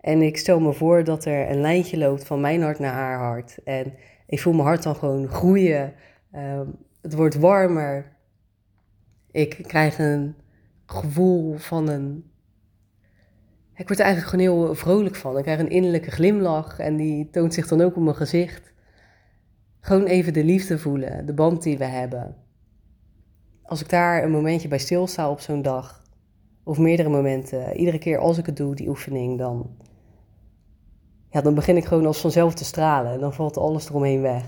En 0.00 0.22
ik 0.22 0.36
stel 0.36 0.60
me 0.60 0.72
voor 0.72 1.04
dat 1.04 1.24
er 1.24 1.50
een 1.50 1.60
lijntje 1.60 1.98
loopt 1.98 2.24
van 2.24 2.40
mijn 2.40 2.62
hart 2.62 2.78
naar 2.78 2.92
haar 2.92 3.18
hart. 3.18 3.58
En 3.64 3.94
ik 4.26 4.40
voel 4.40 4.52
mijn 4.52 4.66
hart 4.66 4.82
dan 4.82 4.96
gewoon 4.96 5.28
groeien. 5.28 5.94
Um, 6.34 6.76
het 7.00 7.14
wordt 7.14 7.34
warmer. 7.34 8.11
Ik 9.32 9.62
krijg 9.66 9.98
een 9.98 10.34
gevoel 10.86 11.56
van 11.56 11.88
een 11.88 12.32
ik 13.74 13.88
word 13.88 14.00
er 14.00 14.04
eigenlijk 14.04 14.34
gewoon 14.34 14.64
heel 14.64 14.74
vrolijk 14.74 15.14
van. 15.14 15.36
Ik 15.36 15.42
krijg 15.42 15.60
een 15.60 15.70
innerlijke 15.70 16.10
glimlach 16.10 16.78
en 16.78 16.96
die 16.96 17.30
toont 17.30 17.54
zich 17.54 17.68
dan 17.68 17.80
ook 17.80 17.96
op 17.96 18.02
mijn 18.02 18.16
gezicht. 18.16 18.72
Gewoon 19.80 20.04
even 20.04 20.32
de 20.32 20.44
liefde 20.44 20.78
voelen, 20.78 21.26
de 21.26 21.34
band 21.34 21.62
die 21.62 21.78
we 21.78 21.84
hebben. 21.84 22.36
Als 23.62 23.80
ik 23.80 23.88
daar 23.88 24.22
een 24.22 24.30
momentje 24.30 24.68
bij 24.68 24.78
stilsta 24.78 25.30
op 25.30 25.40
zo'n 25.40 25.62
dag, 25.62 26.02
of 26.64 26.78
meerdere 26.78 27.08
momenten, 27.08 27.76
iedere 27.76 27.98
keer 27.98 28.18
als 28.18 28.38
ik 28.38 28.46
het 28.46 28.56
doe, 28.56 28.74
die 28.74 28.88
oefening, 28.88 29.38
dan, 29.38 29.76
ja, 31.30 31.40
dan 31.40 31.54
begin 31.54 31.76
ik 31.76 31.84
gewoon 31.84 32.06
als 32.06 32.20
vanzelf 32.20 32.54
te 32.54 32.64
stralen 32.64 33.12
en 33.12 33.20
dan 33.20 33.34
valt 33.34 33.56
alles 33.56 33.88
eromheen 33.88 34.20
weg. 34.20 34.44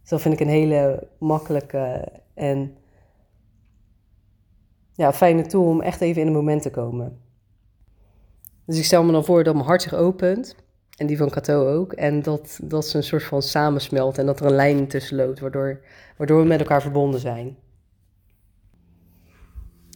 Dus 0.00 0.10
dat 0.10 0.20
vind 0.20 0.34
ik 0.34 0.40
een 0.40 0.48
hele 0.48 1.08
makkelijke 1.18 2.12
en 2.34 2.76
ja, 5.00 5.12
fijne 5.12 5.46
tool 5.46 5.66
om 5.66 5.80
echt 5.80 6.00
even 6.00 6.20
in 6.20 6.26
een 6.26 6.32
moment 6.32 6.62
te 6.62 6.70
komen. 6.70 7.18
Dus 8.66 8.78
ik 8.78 8.84
stel 8.84 9.04
me 9.04 9.12
dan 9.12 9.24
voor 9.24 9.44
dat 9.44 9.54
mijn 9.54 9.66
hart 9.66 9.82
zich 9.82 9.94
opent. 9.94 10.56
En 10.96 11.06
die 11.06 11.16
van 11.16 11.30
Cato 11.30 11.68
ook. 11.74 11.92
En 11.92 12.22
dat, 12.22 12.58
dat 12.62 12.86
ze 12.86 12.96
een 12.96 13.02
soort 13.02 13.22
van 13.22 13.42
samensmelt. 13.42 14.18
En 14.18 14.26
dat 14.26 14.40
er 14.40 14.46
een 14.46 14.54
lijn 14.54 14.86
tussen 14.86 15.16
loopt. 15.16 15.40
Waardoor, 15.40 15.80
waardoor 16.16 16.40
we 16.40 16.46
met 16.46 16.60
elkaar 16.60 16.82
verbonden 16.82 17.20
zijn. 17.20 17.56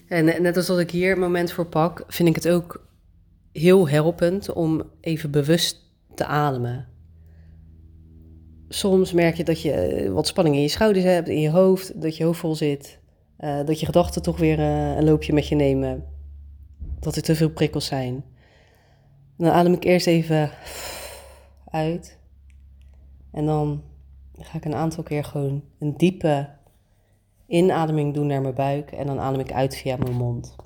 En 0.09 0.25
net 0.25 0.57
als 0.57 0.67
dat 0.67 0.79
ik 0.79 0.91
hier 0.91 1.13
een 1.13 1.19
moment 1.19 1.53
voor 1.53 1.67
pak, 1.67 2.05
vind 2.07 2.29
ik 2.29 2.35
het 2.35 2.49
ook 2.49 2.87
heel 3.53 3.89
helpend 3.89 4.53
om 4.53 4.83
even 5.01 5.31
bewust 5.31 5.93
te 6.15 6.25
ademen. 6.25 6.89
Soms 8.69 9.13
merk 9.13 9.35
je 9.35 9.45
dat 9.45 9.63
je 9.63 10.11
wat 10.13 10.27
spanning 10.27 10.57
in 10.57 10.63
je 10.63 10.69
schouders 10.69 11.05
hebt, 11.05 11.29
in 11.29 11.41
je 11.41 11.51
hoofd, 11.51 12.03
dat 12.03 12.17
je 12.17 12.25
hoofd 12.25 12.41
vol 12.41 12.55
zit, 12.55 12.99
uh, 13.41 13.67
dat 13.67 13.81
je 13.81 13.87
gedachten 13.87 14.23
toch 14.23 14.39
weer 14.39 14.59
uh, 14.59 14.97
een 14.97 15.05
loopje 15.05 15.33
met 15.33 15.49
je 15.49 15.55
nemen, 15.55 16.05
dat 17.01 17.17
er 17.17 17.23
te 17.23 17.35
veel 17.35 17.51
prikkels 17.51 17.87
zijn 17.87 18.25
dan 19.37 19.51
adem 19.51 19.73
ik 19.73 19.85
eerst 19.85 20.07
even 20.07 20.51
uit. 21.71 22.19
En 23.31 23.47
dan 23.47 23.83
ga 24.39 24.57
ik 24.57 24.65
een 24.65 24.75
aantal 24.75 25.03
keer 25.03 25.25
gewoon 25.25 25.65
een 25.79 25.97
diepe 25.97 26.49
inademing 27.47 28.15
doen 28.15 28.27
naar 28.27 28.41
mijn 28.41 28.55
buik. 28.55 28.93
En 28.93 29.07
dan 29.07 29.21
adem 29.21 29.41
ik 29.41 29.53
uit 29.53 29.77
via 29.77 29.97
mijn 29.97 30.15
mond. 30.15 30.57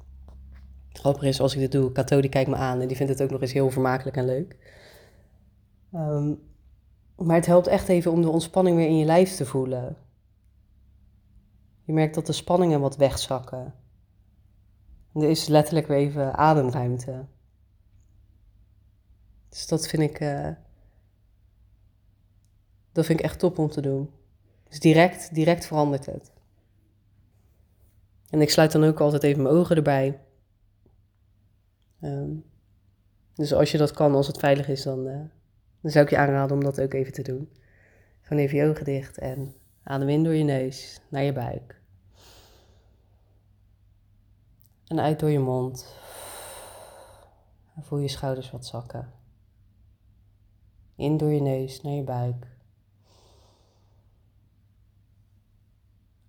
Het 0.89 0.99
grappige 0.99 1.29
is, 1.29 1.41
als 1.41 1.55
ik 1.55 1.61
dit 1.61 1.73
doe, 1.73 1.93
Kato 1.93 2.21
die 2.21 2.31
kijkt 2.31 2.51
me 2.51 2.57
aan 2.57 2.81
en 2.81 2.89
die 2.89 2.97
vindt 2.97 3.13
het 3.13 3.23
ook 3.23 3.31
nog 3.31 3.41
eens 3.41 3.53
heel 3.53 3.71
vermakelijk 3.71 4.17
en 4.17 4.25
leuk. 4.25 4.57
Um, 5.95 6.41
maar 7.17 7.37
het 7.37 7.47
helpt 7.47 7.67
echt 7.67 7.89
even 7.89 8.13
om 8.13 8.23
de 8.23 8.29
ontspanning 8.29 8.77
weer 8.77 8.87
in 8.87 8.99
je 8.99 9.05
lijf 9.05 9.37
te 9.37 9.47
voelen. 9.47 9.97
Je 11.89 11.95
merkt 11.95 12.15
dat 12.15 12.27
de 12.27 12.33
spanningen 12.33 12.81
wat 12.81 12.97
wegzakken. 12.97 13.75
En 15.13 15.23
er 15.23 15.29
is 15.29 15.47
letterlijk 15.47 15.87
weer 15.87 15.97
even 15.97 16.35
ademruimte. 16.35 17.25
Dus 19.49 19.67
dat 19.67 19.89
vind 19.89 20.03
ik, 20.03 20.21
uh, 20.21 20.51
dat 22.93 23.07
vind 23.07 23.19
ik 23.19 23.25
echt 23.25 23.39
top 23.39 23.59
om 23.59 23.69
te 23.69 23.81
doen. 23.81 24.11
Dus 24.69 24.81
direct, 24.81 25.35
direct 25.35 25.67
verandert 25.67 26.07
het. 26.07 26.33
En 28.31 28.41
ik 28.41 28.51
sluit 28.51 28.73
dan 28.73 28.85
ook 28.85 29.01
altijd 29.01 29.23
even 29.23 29.43
mijn 29.43 29.55
ogen 29.55 29.77
erbij. 29.77 30.21
Um, 32.01 32.45
dus 33.35 33.53
als 33.53 33.73
je 33.73 33.79
dat 33.79 33.91
kan, 33.91 34.15
als 34.15 34.27
het 34.27 34.39
veilig 34.39 34.69
is, 34.69 34.83
dan, 34.83 35.07
uh, 35.07 35.21
dan 35.81 35.91
zou 35.91 36.05
ik 36.05 36.11
je 36.11 36.19
aanraden 36.19 36.57
om 36.57 36.65
dat 36.65 36.81
ook 36.81 36.93
even 36.93 37.13
te 37.13 37.23
doen. 37.23 37.53
Gewoon 38.21 38.43
even 38.43 38.59
je 38.59 38.69
ogen 38.69 38.85
dicht 38.85 39.19
en 39.19 39.55
adem 39.83 40.09
in 40.09 40.25
door 40.25 40.35
je 40.35 40.45
neus 40.45 41.01
naar 41.09 41.23
je 41.23 41.33
buik. 41.33 41.78
En 44.89 45.01
uit 45.01 45.21
door 45.21 45.31
je 45.31 45.39
mond. 45.39 45.97
Voel 47.81 47.99
je 47.99 48.09
schouders 48.09 48.51
wat 48.51 48.67
zakken. 48.67 49.13
In 50.95 51.17
door 51.17 51.31
je 51.31 51.41
neus 51.41 51.83
naar 51.83 51.93
je 51.93 52.03
buik. 52.03 52.47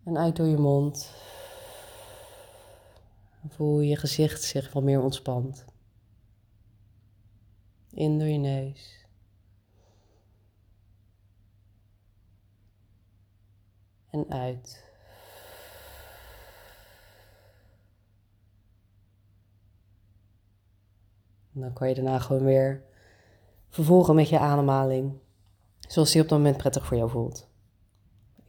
En 0.03 0.17
uit 0.17 0.35
door 0.35 0.47
je 0.47 0.57
mond. 0.57 1.13
voel 3.47 3.79
je 3.79 3.95
gezicht 3.95 4.43
zich 4.43 4.73
wat 4.73 4.83
meer 4.83 5.01
ontspant. 5.01 5.65
In 7.91 8.19
door 8.19 8.27
je 8.27 8.37
neus. 8.37 9.05
En 14.09 14.29
uit. 14.29 14.88
En 21.53 21.61
dan 21.61 21.73
kan 21.73 21.89
je 21.89 21.95
daarna 21.95 22.19
gewoon 22.19 22.43
weer 22.43 22.81
vervolgen 23.69 24.15
met 24.15 24.29
je 24.29 24.39
ademhaling. 24.39 25.13
Zoals 25.79 26.11
die 26.11 26.21
op 26.21 26.29
dat 26.29 26.37
moment 26.37 26.57
prettig 26.57 26.85
voor 26.85 26.97
jou 26.97 27.09
voelt. 27.09 27.47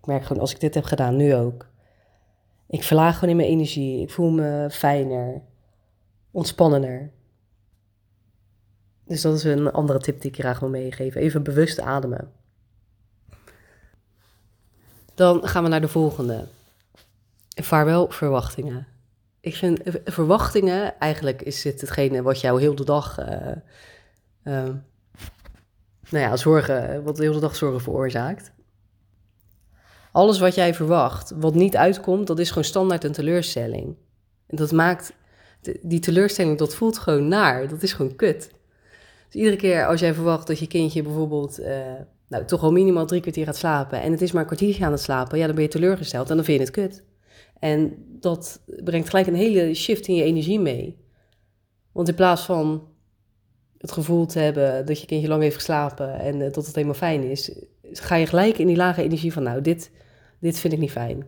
Ik 0.01 0.07
merk 0.07 0.23
gewoon 0.23 0.43
als 0.43 0.53
ik 0.53 0.61
dit 0.61 0.75
heb 0.75 0.85
gedaan, 0.85 1.17
nu 1.17 1.35
ook. 1.35 1.67
Ik 2.67 2.83
verlaag 2.83 3.15
gewoon 3.15 3.31
in 3.31 3.37
mijn 3.37 3.49
energie. 3.49 4.03
Ik 4.03 4.11
voel 4.11 4.31
me 4.31 4.69
fijner, 4.71 5.43
ontspannender. 6.31 7.11
Dus 9.05 9.21
dat 9.21 9.35
is 9.35 9.45
een 9.45 9.73
andere 9.73 9.99
tip 9.99 10.21
die 10.21 10.31
ik 10.31 10.39
graag 10.39 10.61
wil 10.61 10.69
meegeven. 10.69 11.21
Even 11.21 11.43
bewust 11.43 11.81
ademen. 11.81 12.33
Dan 15.15 15.49
gaan 15.49 15.63
we 15.63 15.69
naar 15.69 15.81
de 15.81 15.89
volgende. 15.89 16.47
Vaarwel 17.49 18.11
verwachtingen. 18.11 18.87
Ik 19.41 19.57
vind 19.57 19.81
verwachtingen, 20.05 20.99
eigenlijk 20.99 21.43
is 21.43 21.63
dit 21.63 21.81
hetgene 21.81 22.23
wat 22.23 22.41
jou 22.41 22.61
heel 22.61 22.75
de 22.75 22.85
dag, 22.85 23.19
uh, 23.19 23.27
uh, 24.45 24.75
nou 26.11 26.25
ja, 26.25 26.37
zorgen, 26.37 27.03
wat 27.03 27.19
heel 27.19 27.33
de 27.33 27.41
dag 27.41 27.57
zorgen 27.57 27.81
veroorzaakt. 27.81 28.53
Alles 30.13 30.39
wat 30.39 30.55
jij 30.55 30.75
verwacht, 30.75 31.33
wat 31.37 31.55
niet 31.55 31.77
uitkomt, 31.77 32.27
dat 32.27 32.39
is 32.39 32.49
gewoon 32.49 32.65
standaard 32.65 33.05
een 33.05 33.13
teleurstelling. 33.13 33.97
En 34.47 34.57
dat 34.57 34.73
maakt, 34.73 35.13
die 35.83 36.01
teleurstelling, 36.01 36.59
dat 36.59 36.75
voelt 36.75 36.99
gewoon 36.99 37.29
naar. 37.29 37.69
Dat 37.69 37.83
is 37.83 37.93
gewoon 37.93 38.17
kut. 38.17 38.51
Dus 39.27 39.41
iedere 39.41 39.57
keer 39.57 39.87
als 39.87 40.01
jij 40.01 40.15
verwacht 40.15 40.47
dat 40.47 40.59
je 40.59 40.67
kindje 40.67 41.03
bijvoorbeeld 41.03 41.61
nou, 42.29 42.45
toch 42.45 42.63
al 42.63 42.73
minimaal 42.73 43.07
drie 43.07 43.21
kwartier 43.21 43.45
gaat 43.45 43.57
slapen 43.57 44.03
en 44.03 44.13
het 44.13 44.21
is 44.21 44.33
maar 44.33 44.41
een 44.41 44.47
kwartiertje 44.47 44.85
aan 44.85 44.93
het 44.93 45.01
slapen, 45.01 45.39
ja, 45.39 45.47
dan 45.47 45.55
ben 45.55 45.65
je 45.65 45.71
teleurgesteld 45.71 46.31
en 46.31 46.37
dan 46.37 46.45
vind 46.45 46.59
je 46.59 46.65
het 46.65 46.75
kut. 46.75 47.05
En 47.59 48.05
dat 48.21 48.61
brengt 48.85 49.09
gelijk 49.09 49.27
een 49.27 49.35
hele 49.35 49.75
shift 49.75 50.07
in 50.07 50.15
je 50.15 50.23
energie 50.23 50.61
mee. 50.61 50.99
Want 51.93 52.09
in 52.09 52.15
plaats 52.15 52.43
van 52.43 52.89
het 53.79 53.93
gevoel 53.93 54.27
te 54.27 54.39
hebben 54.39 54.87
dat 54.87 55.01
je 55.01 55.07
kindje 55.07 55.29
lang 55.29 55.43
heeft 55.43 55.55
geslapen 55.55 56.19
en 56.19 56.41
uh, 56.41 56.53
dat 56.53 56.67
het 56.67 56.75
helemaal 56.75 56.95
fijn 56.95 57.23
is, 57.23 57.53
ga 57.93 58.15
je 58.15 58.27
gelijk 58.27 58.59
in 58.59 58.67
die 58.67 58.77
lage 58.77 59.03
energie 59.03 59.33
van, 59.33 59.43
nou, 59.43 59.61
dit, 59.61 59.91
dit 60.39 60.59
vind 60.59 60.73
ik 60.73 60.79
niet 60.79 60.91
fijn. 60.91 61.27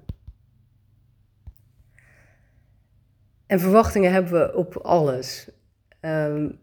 En 3.47 3.61
verwachtingen 3.61 4.13
hebben 4.13 4.33
we 4.33 4.57
op 4.57 4.77
alles. 4.77 5.49
Um, 6.01 6.61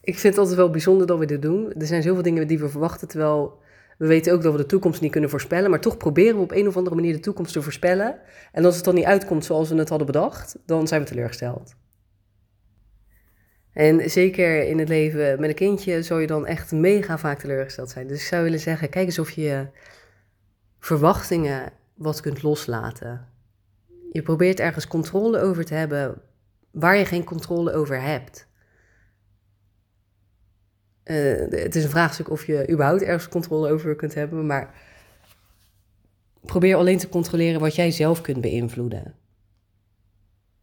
ik 0.00 0.18
vind 0.18 0.34
het 0.34 0.38
altijd 0.38 0.56
wel 0.56 0.70
bijzonder 0.70 1.06
dat 1.06 1.18
we 1.18 1.26
dit 1.26 1.42
doen. 1.42 1.72
Er 1.72 1.86
zijn 1.86 2.02
zoveel 2.02 2.22
dingen 2.22 2.46
die 2.46 2.58
we 2.58 2.68
verwachten, 2.68 3.08
terwijl 3.08 3.58
we 3.98 4.06
weten 4.06 4.32
ook 4.32 4.42
dat 4.42 4.52
we 4.52 4.58
de 4.58 4.66
toekomst 4.66 5.00
niet 5.00 5.10
kunnen 5.10 5.30
voorspellen. 5.30 5.70
Maar 5.70 5.80
toch 5.80 5.96
proberen 5.96 6.36
we 6.36 6.42
op 6.42 6.52
een 6.52 6.66
of 6.66 6.76
andere 6.76 6.96
manier 6.96 7.12
de 7.12 7.20
toekomst 7.20 7.52
te 7.52 7.62
voorspellen. 7.62 8.18
En 8.52 8.64
als 8.64 8.76
het 8.76 8.84
dan 8.84 8.94
niet 8.94 9.04
uitkomt 9.04 9.44
zoals 9.44 9.68
we 9.68 9.76
het 9.76 9.88
hadden 9.88 10.06
bedacht, 10.06 10.58
dan 10.66 10.86
zijn 10.86 11.00
we 11.00 11.06
teleurgesteld. 11.06 11.74
En 13.72 14.10
zeker 14.10 14.68
in 14.68 14.78
het 14.78 14.88
leven 14.88 15.40
met 15.40 15.48
een 15.48 15.54
kindje 15.54 16.02
zou 16.02 16.20
je 16.20 16.26
dan 16.26 16.46
echt 16.46 16.72
mega 16.72 17.18
vaak 17.18 17.38
teleurgesteld 17.38 17.90
zijn. 17.90 18.06
Dus 18.06 18.20
ik 18.20 18.26
zou 18.26 18.42
willen 18.42 18.60
zeggen, 18.60 18.88
kijk 18.88 19.06
eens 19.06 19.18
of 19.18 19.30
je 19.30 19.66
verwachtingen 20.78 21.72
wat 21.94 22.20
kunt 22.20 22.42
loslaten. 22.42 23.26
Je 24.12 24.22
probeert 24.22 24.60
ergens 24.60 24.86
controle 24.86 25.40
over 25.40 25.64
te 25.64 25.74
hebben 25.74 26.22
waar 26.70 26.96
je 26.96 27.04
geen 27.04 27.24
controle 27.24 27.72
over 27.72 28.00
hebt. 28.00 28.47
Uh, 31.10 31.60
het 31.62 31.74
is 31.74 31.84
een 31.84 31.90
vraagstuk 31.90 32.30
of 32.30 32.46
je 32.46 32.70
überhaupt 32.70 33.02
ergens 33.02 33.28
controle 33.28 33.70
over 33.70 33.96
kunt 33.96 34.14
hebben, 34.14 34.46
maar 34.46 34.74
probeer 36.40 36.76
alleen 36.76 36.98
te 36.98 37.08
controleren 37.08 37.60
wat 37.60 37.74
jij 37.74 37.90
zelf 37.90 38.20
kunt 38.20 38.40
beïnvloeden. 38.40 39.14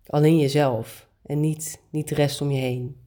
Alleen 0.05 0.37
jezelf 0.37 1.07
en 1.25 1.39
niet, 1.39 1.79
niet 1.89 2.07
de 2.07 2.15
rest 2.15 2.41
om 2.41 2.51
je 2.51 2.59
heen. 2.59 2.97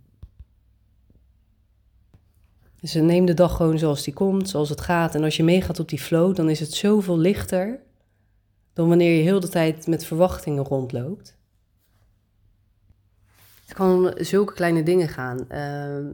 Dus 2.80 2.94
neem 2.94 3.26
de 3.26 3.34
dag 3.34 3.56
gewoon 3.56 3.78
zoals 3.78 4.04
die 4.04 4.14
komt, 4.14 4.48
zoals 4.48 4.68
het 4.68 4.80
gaat. 4.80 5.14
En 5.14 5.24
als 5.24 5.36
je 5.36 5.44
meegaat 5.44 5.80
op 5.80 5.88
die 5.88 5.98
flow, 5.98 6.34
dan 6.34 6.50
is 6.50 6.60
het 6.60 6.72
zoveel 6.72 7.18
lichter 7.18 7.80
dan 8.72 8.88
wanneer 8.88 9.16
je 9.16 9.22
heel 9.22 9.40
de 9.40 9.48
tijd 9.48 9.86
met 9.86 10.04
verwachtingen 10.04 10.64
rondloopt. 10.64 11.36
Het 13.64 13.76
kan 13.76 14.14
zulke 14.16 14.54
kleine 14.54 14.82
dingen 14.82 15.08
gaan. 15.08 15.46
Uh, 15.50 16.10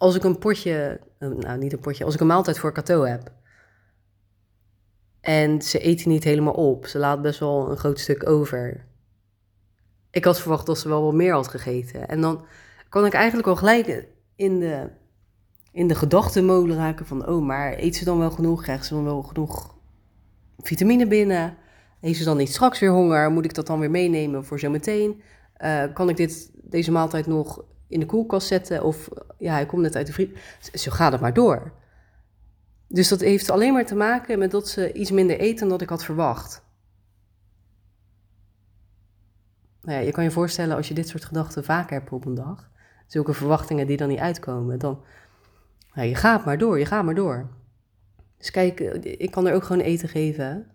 als 0.00 0.14
ik 0.14 0.24
een 0.24 0.38
potje, 0.38 1.00
eh, 1.18 1.28
nou 1.28 1.58
niet 1.58 1.72
een 1.72 1.80
potje, 1.80 2.04
als 2.04 2.14
ik 2.14 2.20
een 2.20 2.26
maaltijd 2.26 2.58
voor 2.58 2.72
Cato 2.72 3.02
heb. 3.02 3.32
En 5.20 5.62
ze 5.62 5.78
eten 5.78 6.10
niet 6.10 6.24
helemaal 6.24 6.52
op. 6.52 6.86
Ze 6.86 6.98
laat 6.98 7.22
best 7.22 7.40
wel 7.40 7.70
een 7.70 7.76
groot 7.76 7.98
stuk 7.98 8.28
over. 8.28 8.86
Ik 10.10 10.24
had 10.24 10.40
verwacht 10.40 10.66
dat 10.66 10.78
ze 10.78 10.88
wel 10.88 11.02
wat 11.02 11.14
meer 11.14 11.32
had 11.32 11.48
gegeten. 11.48 12.08
En 12.08 12.20
dan 12.20 12.44
kan 12.88 13.06
ik 13.06 13.12
eigenlijk 13.12 13.48
al 13.48 13.56
gelijk 13.56 14.06
in 14.36 14.60
de, 14.60 14.88
in 15.72 15.88
de 15.88 15.94
gedachtenmolen 15.94 16.76
raken 16.76 17.06
van... 17.06 17.26
oh, 17.26 17.42
maar 17.42 17.78
eet 17.78 17.96
ze 17.96 18.04
dan 18.04 18.18
wel 18.18 18.30
genoeg? 18.30 18.62
Krijgt 18.62 18.86
ze 18.86 18.94
dan 18.94 19.04
wel 19.04 19.22
genoeg 19.22 19.74
vitamine 20.58 21.06
binnen? 21.06 21.56
Heeft 22.00 22.18
ze 22.18 22.24
dan 22.24 22.36
niet 22.36 22.52
straks 22.52 22.78
weer 22.78 22.90
honger? 22.90 23.30
Moet 23.30 23.44
ik 23.44 23.54
dat 23.54 23.66
dan 23.66 23.80
weer 23.80 23.90
meenemen 23.90 24.44
voor 24.44 24.58
zometeen? 24.58 25.22
Uh, 25.64 25.84
kan 25.94 26.08
ik 26.08 26.16
dit, 26.16 26.50
deze 26.54 26.92
maaltijd 26.92 27.26
nog 27.26 27.64
in 27.90 28.00
de 28.00 28.06
koelkast 28.06 28.46
zetten. 28.46 28.84
Of 28.84 29.08
ja, 29.38 29.52
hij 29.52 29.66
komt 29.66 29.82
net 29.82 29.96
uit 29.96 30.06
de 30.06 30.12
vriend. 30.12 30.36
Zo 30.72 30.90
gaat 30.90 31.12
het 31.12 31.20
maar 31.20 31.34
door. 31.34 31.72
Dus 32.86 33.08
dat 33.08 33.20
heeft 33.20 33.50
alleen 33.50 33.72
maar 33.72 33.86
te 33.86 33.94
maken 33.94 34.38
met 34.38 34.50
dat 34.50 34.68
ze 34.68 34.92
iets 34.92 35.10
minder 35.10 35.38
eten 35.38 35.68
dan 35.68 35.80
ik 35.80 35.88
had 35.88 36.04
verwacht. 36.04 36.62
Nou 39.82 39.98
ja, 39.98 40.04
je 40.04 40.12
kan 40.12 40.24
je 40.24 40.30
voorstellen 40.30 40.76
als 40.76 40.88
je 40.88 40.94
dit 40.94 41.08
soort 41.08 41.24
gedachten 41.24 41.64
vaker 41.64 41.98
hebt 41.98 42.12
op 42.12 42.24
een 42.24 42.34
dag, 42.34 42.70
zulke 43.06 43.32
verwachtingen 43.32 43.86
die 43.86 43.96
dan 43.96 44.08
niet 44.08 44.18
uitkomen, 44.18 44.78
dan 44.78 45.02
je 45.94 46.14
gaat 46.14 46.44
maar 46.44 46.58
door, 46.58 46.78
je 46.78 46.86
gaat 46.86 47.04
maar 47.04 47.14
door. 47.14 47.48
Dus 48.36 48.50
kijk, 48.50 48.80
ik 49.04 49.30
kan 49.30 49.46
er 49.46 49.54
ook 49.54 49.64
gewoon 49.64 49.82
eten 49.82 50.08
geven 50.08 50.70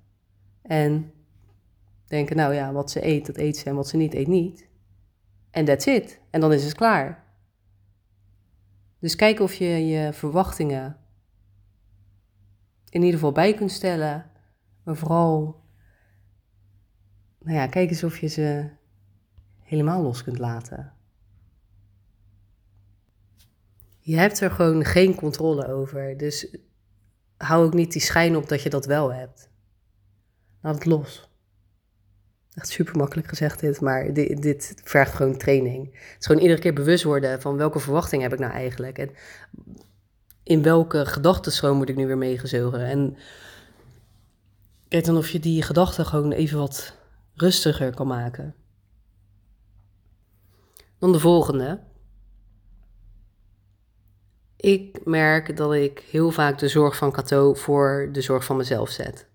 en 0.61 1.11
denken, 2.05 2.35
nou 2.35 2.53
ja, 2.53 2.71
wat 2.71 2.91
ze 2.91 3.05
eet, 3.05 3.25
dat 3.25 3.37
eet 3.37 3.57
ze 3.57 3.65
en 3.65 3.75
wat 3.75 3.87
ze 3.87 3.97
niet 3.97 4.13
eet 4.13 4.27
niet. 4.27 4.67
En 5.55 5.65
that's 5.65 5.85
it. 5.85 6.19
En 6.29 6.39
dan 6.39 6.53
is 6.53 6.63
het 6.63 6.75
klaar. 6.75 7.23
Dus 8.99 9.15
kijk 9.15 9.39
of 9.39 9.53
je 9.53 9.87
je 9.87 10.13
verwachtingen 10.13 10.97
in 12.89 13.01
ieder 13.01 13.13
geval 13.13 13.31
bij 13.31 13.53
kunt 13.53 13.71
stellen. 13.71 14.31
Maar 14.83 14.95
vooral, 14.95 15.61
nou 17.39 17.57
ja, 17.57 17.67
kijk 17.67 17.89
eens 17.89 18.03
of 18.03 18.17
je 18.17 18.27
ze 18.27 18.69
helemaal 19.61 20.01
los 20.01 20.23
kunt 20.23 20.39
laten. 20.39 20.93
Je 23.99 24.17
hebt 24.17 24.39
er 24.39 24.51
gewoon 24.51 24.85
geen 24.85 25.15
controle 25.15 25.67
over. 25.67 26.17
Dus 26.17 26.57
hou 27.37 27.65
ook 27.65 27.73
niet 27.73 27.91
die 27.91 28.01
schijn 28.01 28.35
op 28.35 28.49
dat 28.49 28.61
je 28.61 28.69
dat 28.69 28.85
wel 28.85 29.13
hebt. 29.13 29.49
Laat 30.61 30.75
het 30.75 30.85
los. 30.85 31.29
Echt 32.55 32.69
super 32.69 32.97
makkelijk 32.97 33.27
gezegd 33.27 33.59
dit, 33.59 33.81
maar 33.81 34.13
dit, 34.13 34.41
dit, 34.41 34.73
vergt 34.83 35.13
gewoon 35.13 35.37
training. 35.37 35.85
Het 35.85 36.15
is 36.19 36.25
gewoon 36.25 36.41
iedere 36.41 36.59
keer 36.59 36.73
bewust 36.73 37.03
worden 37.03 37.41
van 37.41 37.57
welke 37.57 37.79
verwachting 37.79 38.21
heb 38.21 38.33
ik 38.33 38.39
nou 38.39 38.51
eigenlijk. 38.51 38.97
En 38.97 39.09
in 40.43 40.63
welke 40.63 41.05
gedachtenstroom 41.05 41.77
moet 41.77 41.89
ik 41.89 41.95
nu 41.95 42.07
weer 42.07 42.17
meegezogen. 42.17 42.85
En 42.85 43.17
kijk 44.87 45.05
dan 45.05 45.17
of 45.17 45.29
je 45.29 45.39
die 45.39 45.61
gedachten 45.61 46.05
gewoon 46.05 46.31
even 46.31 46.57
wat 46.57 46.97
rustiger 47.33 47.93
kan 47.95 48.07
maken. 48.07 48.55
Dan 50.99 51.11
de 51.11 51.19
volgende. 51.19 51.79
Ik 54.55 55.05
merk 55.05 55.57
dat 55.57 55.73
ik 55.73 55.99
heel 55.99 56.31
vaak 56.31 56.59
de 56.59 56.67
zorg 56.67 56.95
van 56.95 57.11
Cato 57.11 57.53
voor 57.53 58.09
de 58.11 58.21
zorg 58.21 58.45
van 58.45 58.57
mezelf 58.57 58.89
zet. 58.89 59.27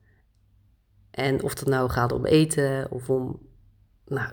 En 1.11 1.43
of 1.43 1.55
dat 1.55 1.69
nou 1.69 1.91
gaat 1.91 2.13
om 2.13 2.27
eten 2.27 2.91
of 2.91 3.11
om 3.11 3.39
nou, 4.07 4.33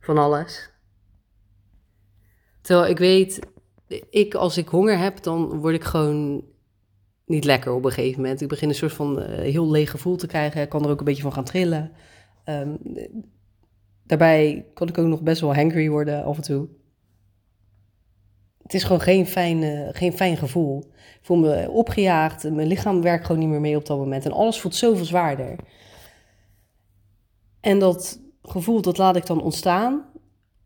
van 0.00 0.18
alles. 0.18 0.70
Terwijl 2.60 2.90
ik 2.90 2.98
weet, 2.98 3.40
ik 4.10 4.34
als 4.34 4.56
ik 4.56 4.68
honger 4.68 4.98
heb, 4.98 5.22
dan 5.22 5.58
word 5.58 5.74
ik 5.74 5.84
gewoon 5.84 6.44
niet 7.24 7.44
lekker 7.44 7.72
op 7.72 7.84
een 7.84 7.92
gegeven 7.92 8.20
moment. 8.20 8.40
Ik 8.40 8.48
begin 8.48 8.68
een 8.68 8.74
soort 8.74 8.92
van 8.92 9.18
uh, 9.18 9.26
heel 9.26 9.70
leeg 9.70 9.90
gevoel 9.90 10.16
te 10.16 10.26
krijgen. 10.26 10.62
Ik 10.62 10.68
kan 10.68 10.84
er 10.84 10.90
ook 10.90 10.98
een 10.98 11.04
beetje 11.04 11.22
van 11.22 11.32
gaan 11.32 11.44
trillen. 11.44 11.92
Um, 12.44 12.78
daarbij 14.04 14.66
kan 14.74 14.88
ik 14.88 14.98
ook 14.98 15.06
nog 15.06 15.22
best 15.22 15.40
wel 15.40 15.54
hangry 15.54 15.88
worden 15.88 16.24
af 16.24 16.36
en 16.36 16.42
toe. 16.42 16.68
Het 18.70 18.80
is 18.80 18.86
gewoon 18.86 19.00
geen 19.00 19.26
fijn, 19.26 19.62
uh, 19.62 19.88
geen 19.92 20.12
fijn 20.12 20.36
gevoel. 20.36 20.78
Ik 20.94 21.18
voel 21.22 21.36
me 21.36 21.70
opgejaagd. 21.70 22.50
Mijn 22.50 22.68
lichaam 22.68 23.02
werkt 23.02 23.26
gewoon 23.26 23.40
niet 23.40 23.50
meer 23.50 23.60
mee 23.60 23.76
op 23.76 23.86
dat 23.86 23.98
moment. 23.98 24.24
En 24.24 24.32
alles 24.32 24.60
voelt 24.60 24.74
zoveel 24.74 25.04
zwaarder. 25.04 25.56
En 27.60 27.78
dat 27.78 28.20
gevoel, 28.42 28.82
dat 28.82 28.98
laat 28.98 29.16
ik 29.16 29.26
dan 29.26 29.42
ontstaan, 29.42 30.04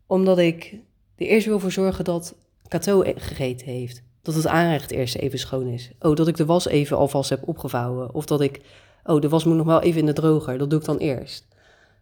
omdat 0.07 0.37
ik 0.37 0.73
er 1.15 1.25
eerst 1.25 1.45
wil 1.45 1.59
voor 1.59 1.71
zorgen 1.71 2.03
dat 2.03 2.35
Cato 2.67 3.03
gegeten 3.15 3.67
heeft. 3.67 4.03
dat 4.21 4.35
het 4.35 4.47
aanrecht 4.47 4.91
eerst 4.91 5.15
even 5.15 5.39
schoon 5.39 5.67
is. 5.67 5.91
Oh, 5.99 6.15
dat 6.15 6.27
ik 6.27 6.37
de 6.37 6.45
was 6.45 6.67
even 6.67 6.97
alvast 6.97 7.29
heb 7.29 7.47
opgevouwen. 7.47 8.13
Of 8.13 8.25
dat 8.25 8.41
ik, 8.41 8.61
oh, 9.03 9.21
de 9.21 9.29
was 9.29 9.43
moet 9.43 9.55
nog 9.55 9.65
wel 9.65 9.81
even 9.81 9.99
in 9.99 10.05
de 10.05 10.13
droger. 10.13 10.57
Dat 10.57 10.69
doe 10.69 10.79
ik 10.79 10.85
dan 10.85 10.97
eerst. 10.97 11.47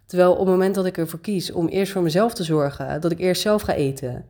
Terwijl 0.06 0.32
op 0.32 0.40
het 0.40 0.48
moment 0.48 0.76
dat 0.76 0.86
ik 0.86 0.98
ervoor 0.98 1.20
kies 1.20 1.52
om 1.52 1.68
eerst 1.68 1.92
voor 1.92 2.02
mezelf 2.02 2.34
te 2.34 2.44
zorgen, 2.44 3.02
dat 3.02 3.12
ik 3.12 3.20
eerst 3.20 3.42
zelf 3.42 3.62
ga 3.62 3.74
eten, 3.74 4.26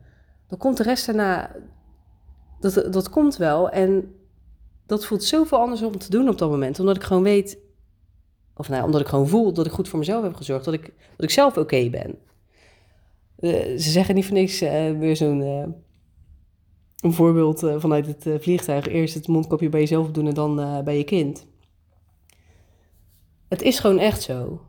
dan 0.54 0.62
komt 0.62 0.76
de 0.76 0.82
rest 0.82 1.06
daarna, 1.06 1.50
dat, 2.60 2.92
dat 2.92 3.08
komt 3.08 3.36
wel. 3.36 3.70
En 3.70 4.14
dat 4.86 5.06
voelt 5.06 5.24
zoveel 5.24 5.58
anders 5.58 5.82
om 5.82 5.98
te 5.98 6.10
doen 6.10 6.28
op 6.28 6.38
dat 6.38 6.50
moment. 6.50 6.80
Omdat 6.80 6.96
ik 6.96 7.02
gewoon 7.02 7.22
weet, 7.22 7.58
of 8.54 8.68
nou, 8.68 8.84
omdat 8.84 9.00
ik 9.00 9.06
gewoon 9.06 9.28
voel 9.28 9.52
dat 9.52 9.66
ik 9.66 9.72
goed 9.72 9.88
voor 9.88 9.98
mezelf 9.98 10.22
heb 10.22 10.34
gezorgd, 10.34 10.64
dat 10.64 10.74
ik, 10.74 10.82
dat 10.82 11.24
ik 11.24 11.30
zelf 11.30 11.56
oké 11.56 11.90
ben. 11.90 12.18
Uh, 13.38 13.52
ze 13.78 13.90
zeggen 13.90 14.14
niet 14.14 14.24
voor 14.24 14.34
niks 14.34 14.62
uh, 14.62 14.98
weer 14.98 15.16
zo'n 15.16 15.40
uh, 15.40 15.66
een 17.00 17.12
voorbeeld 17.12 17.58
vanuit 17.76 18.06
het 18.06 18.42
vliegtuig. 18.42 18.86
Eerst 18.86 19.14
het 19.14 19.28
mondkapje 19.28 19.68
bij 19.68 19.80
jezelf 19.80 20.10
doen 20.10 20.26
en 20.26 20.34
dan 20.34 20.84
bij 20.84 20.98
je 20.98 21.04
kind. 21.04 21.46
Het 23.48 23.62
is 23.62 23.78
gewoon 23.78 23.98
echt 23.98 24.22
zo. 24.22 24.66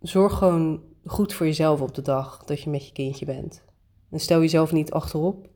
Zorg 0.00 0.38
gewoon 0.38 0.82
goed 1.04 1.32
voor 1.32 1.46
jezelf 1.46 1.80
op 1.80 1.94
de 1.94 2.02
dag 2.02 2.44
dat 2.44 2.60
je 2.62 2.70
met 2.70 2.86
je 2.86 2.92
kindje 2.92 3.24
bent. 3.24 3.64
En 4.10 4.20
stel 4.20 4.40
jezelf 4.40 4.72
niet 4.72 4.90
achterop. 4.90 5.48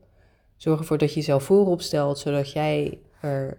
Zorg 0.55 0.79
ervoor 0.79 0.97
dat 0.97 1.09
je 1.09 1.15
jezelf 1.15 1.43
voorop 1.43 1.81
stelt, 1.81 2.19
zodat 2.19 2.51
jij 2.51 2.99
er 3.21 3.57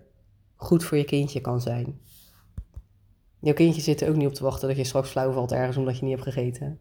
goed 0.57 0.85
voor 0.85 0.99
je 0.99 1.05
kindje 1.05 1.41
kan 1.41 1.61
zijn. 1.61 2.01
Jouw 3.41 3.55
kindje 3.55 3.81
zit 3.83 4.01
er 4.01 4.09
ook 4.09 4.17
niet 4.17 4.27
op 4.27 4.35
te 4.35 4.43
wachten 4.43 4.69
dat 4.69 4.77
je 4.77 4.85
straks 4.85 5.11
flauw 5.11 5.33
valt 5.33 5.53
ergens 5.53 5.77
omdat 5.77 5.99
je 5.99 6.05
niet 6.05 6.15
hebt 6.15 6.29
gegeten. 6.29 6.79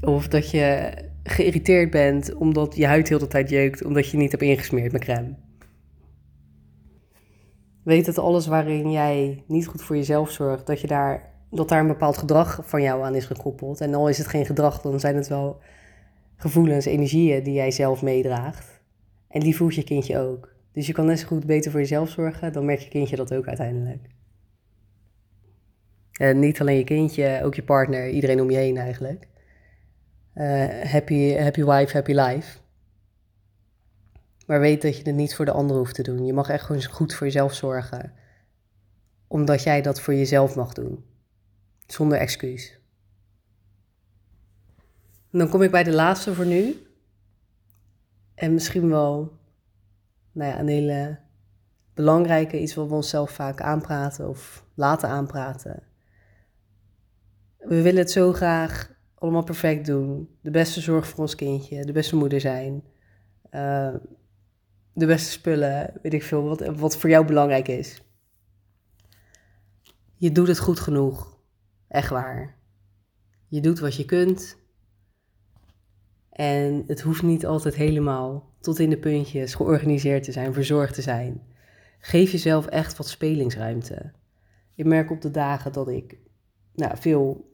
Of 0.00 0.28
dat 0.28 0.50
je 0.50 0.94
geïrriteerd 1.22 1.90
bent 1.90 2.34
omdat 2.34 2.76
je 2.76 2.86
huid 2.86 3.08
heel 3.08 3.18
de 3.18 3.26
tijd 3.26 3.50
jeukt 3.50 3.84
omdat 3.84 4.08
je 4.08 4.16
niet 4.16 4.30
hebt 4.30 4.42
ingesmeerd 4.42 4.92
met 4.92 5.00
crème. 5.00 5.34
Weet 7.82 8.06
dat 8.06 8.18
alles 8.18 8.46
waarin 8.46 8.90
jij 8.90 9.44
niet 9.46 9.66
goed 9.66 9.82
voor 9.82 9.96
jezelf 9.96 10.30
zorgt, 10.30 10.66
dat, 10.66 10.80
je 10.80 10.86
daar, 10.86 11.32
dat 11.50 11.68
daar 11.68 11.80
een 11.80 11.86
bepaald 11.86 12.16
gedrag 12.16 12.60
van 12.62 12.82
jou 12.82 13.02
aan 13.02 13.14
is 13.14 13.24
gekoppeld. 13.24 13.80
En 13.80 13.94
al 13.94 14.08
is 14.08 14.18
het 14.18 14.26
geen 14.26 14.46
gedrag, 14.46 14.80
dan 14.80 15.00
zijn 15.00 15.16
het 15.16 15.28
wel 15.28 15.60
gevoelens, 16.42 16.84
energieën 16.84 17.42
die 17.42 17.54
jij 17.54 17.70
zelf 17.70 18.02
meedraagt. 18.02 18.80
En 19.28 19.40
die 19.40 19.56
voelt 19.56 19.74
je 19.74 19.84
kindje 19.84 20.18
ook. 20.18 20.54
Dus 20.72 20.86
je 20.86 20.92
kan 20.92 21.06
net 21.06 21.18
zo 21.18 21.26
goed 21.26 21.46
beter 21.46 21.70
voor 21.70 21.80
jezelf 21.80 22.10
zorgen, 22.10 22.52
dan 22.52 22.64
merkt 22.64 22.82
je 22.82 22.88
kindje 22.88 23.16
dat 23.16 23.34
ook 23.34 23.46
uiteindelijk. 23.46 24.06
En 26.12 26.38
niet 26.38 26.60
alleen 26.60 26.76
je 26.76 26.84
kindje, 26.84 27.40
ook 27.42 27.54
je 27.54 27.62
partner, 27.62 28.10
iedereen 28.10 28.40
om 28.40 28.50
je 28.50 28.56
heen 28.56 28.76
eigenlijk. 28.76 29.28
Uh, 30.34 30.66
happy, 30.82 31.34
happy 31.34 31.64
wife, 31.64 31.92
happy 31.92 32.12
life. 32.12 32.58
Maar 34.46 34.60
weet 34.60 34.82
dat 34.82 34.96
je 34.96 35.02
het 35.02 35.14
niet 35.14 35.34
voor 35.34 35.44
de 35.44 35.52
ander 35.52 35.76
hoeft 35.76 35.94
te 35.94 36.02
doen. 36.02 36.26
Je 36.26 36.32
mag 36.32 36.48
echt 36.48 36.64
gewoon 36.64 36.84
goed 36.84 37.14
voor 37.14 37.26
jezelf 37.26 37.54
zorgen. 37.54 38.12
Omdat 39.28 39.62
jij 39.62 39.82
dat 39.82 40.00
voor 40.00 40.14
jezelf 40.14 40.54
mag 40.54 40.72
doen. 40.72 41.04
Zonder 41.86 42.18
excuus. 42.18 42.81
Dan 45.32 45.48
kom 45.48 45.62
ik 45.62 45.70
bij 45.70 45.84
de 45.84 45.92
laatste 45.92 46.34
voor 46.34 46.46
nu. 46.46 46.86
En 48.34 48.54
misschien 48.54 48.88
wel 48.88 49.38
nou 50.32 50.50
ja, 50.50 50.58
een 50.58 50.68
hele 50.68 51.18
belangrijke, 51.94 52.60
iets 52.60 52.74
wat 52.74 52.88
we 52.88 52.94
onszelf 52.94 53.30
vaak 53.30 53.60
aanpraten 53.60 54.28
of 54.28 54.64
laten 54.74 55.08
aanpraten. 55.08 55.82
We 57.58 57.82
willen 57.82 58.00
het 58.00 58.10
zo 58.10 58.32
graag 58.32 58.90
allemaal 59.14 59.44
perfect 59.44 59.86
doen. 59.86 60.28
De 60.40 60.50
beste 60.50 60.80
zorg 60.80 61.06
voor 61.08 61.18
ons 61.18 61.34
kindje, 61.34 61.84
de 61.84 61.92
beste 61.92 62.16
moeder 62.16 62.40
zijn. 62.40 62.84
Uh, 63.50 63.94
de 64.92 65.06
beste 65.06 65.30
spullen, 65.30 65.98
weet 66.02 66.14
ik 66.14 66.22
veel, 66.22 66.42
wat, 66.42 66.60
wat 66.60 66.96
voor 66.96 67.10
jou 67.10 67.26
belangrijk 67.26 67.68
is. 67.68 68.02
Je 70.16 70.32
doet 70.32 70.48
het 70.48 70.58
goed 70.58 70.80
genoeg. 70.80 71.38
Echt 71.88 72.10
waar. 72.10 72.56
Je 73.48 73.60
doet 73.60 73.78
wat 73.78 73.96
je 73.96 74.04
kunt. 74.04 74.56
En 76.32 76.84
het 76.86 77.00
hoeft 77.00 77.22
niet 77.22 77.46
altijd 77.46 77.74
helemaal 77.74 78.50
tot 78.60 78.78
in 78.78 78.90
de 78.90 78.98
puntjes 78.98 79.54
georganiseerd 79.54 80.24
te 80.24 80.32
zijn, 80.32 80.52
verzorgd 80.52 80.94
te 80.94 81.02
zijn. 81.02 81.42
Geef 81.98 82.32
jezelf 82.32 82.66
echt 82.66 82.96
wat 82.96 83.08
spelingsruimte. 83.08 84.12
Ik 84.74 84.84
merk 84.84 85.10
op 85.10 85.20
de 85.20 85.30
dagen 85.30 85.72
dat 85.72 85.88
ik 85.88 86.18
nou, 86.74 86.96
veel 86.96 87.50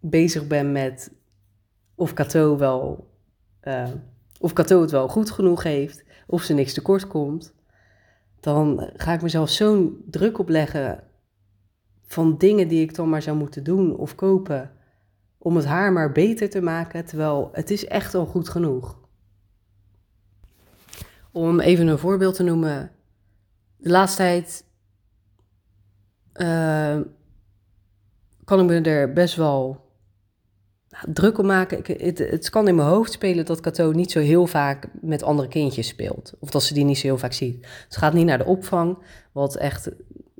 bezig 0.00 0.46
ben 0.46 0.72
met 0.72 1.12
of 1.94 2.12
Cato 2.12 2.58
wel, 2.58 3.10
uh, 3.62 3.88
of 4.40 4.52
Cato 4.52 4.80
het 4.80 4.90
wel 4.90 5.08
goed 5.08 5.30
genoeg 5.30 5.62
heeft, 5.62 6.04
of 6.26 6.42
ze 6.42 6.54
niks 6.54 6.72
tekort 6.72 7.06
komt, 7.06 7.54
dan 8.40 8.90
ga 8.96 9.12
ik 9.12 9.22
mezelf 9.22 9.50
zo'n 9.50 10.04
druk 10.10 10.38
opleggen 10.38 11.04
van 12.06 12.38
dingen 12.38 12.68
die 12.68 12.82
ik 12.82 12.94
dan 12.94 13.08
maar 13.08 13.22
zou 13.22 13.36
moeten 13.36 13.64
doen 13.64 13.96
of 13.96 14.14
kopen 14.14 14.70
om 15.44 15.56
het 15.56 15.64
haar 15.64 15.92
maar 15.92 16.12
beter 16.12 16.50
te 16.50 16.60
maken, 16.60 17.04
terwijl 17.04 17.48
het 17.52 17.70
is 17.70 17.86
echt 17.86 18.14
al 18.14 18.26
goed 18.26 18.48
genoeg. 18.48 18.98
Om 21.32 21.60
even 21.60 21.86
een 21.86 21.98
voorbeeld 21.98 22.34
te 22.34 22.42
noemen, 22.42 22.90
de 23.76 23.90
laatste 23.90 24.16
tijd 24.16 24.64
uh, 26.34 27.00
kan 28.44 28.60
ik 28.60 28.66
me 28.66 28.80
er 28.80 29.12
best 29.12 29.36
wel 29.36 29.84
druk 31.08 31.38
om 31.38 31.46
maken. 31.46 31.78
Ik, 31.78 31.86
het, 32.00 32.18
het, 32.18 32.50
kan 32.50 32.68
in 32.68 32.74
mijn 32.74 32.88
hoofd 32.88 33.12
spelen 33.12 33.44
dat 33.44 33.60
Cato 33.60 33.92
niet 33.92 34.10
zo 34.10 34.20
heel 34.20 34.46
vaak 34.46 34.88
met 35.00 35.22
andere 35.22 35.48
kindjes 35.48 35.88
speelt. 35.88 36.34
Of 36.38 36.50
dat 36.50 36.62
ze 36.62 36.74
die 36.74 36.84
niet 36.84 36.98
zo 36.98 37.06
heel 37.06 37.18
vaak 37.18 37.32
ziet. 37.32 37.66
Ze 37.88 37.98
gaat 37.98 38.12
niet 38.12 38.26
naar 38.26 38.38
de 38.38 38.44
opvang. 38.44 38.98
Wat 39.32 39.56
echt 39.56 39.90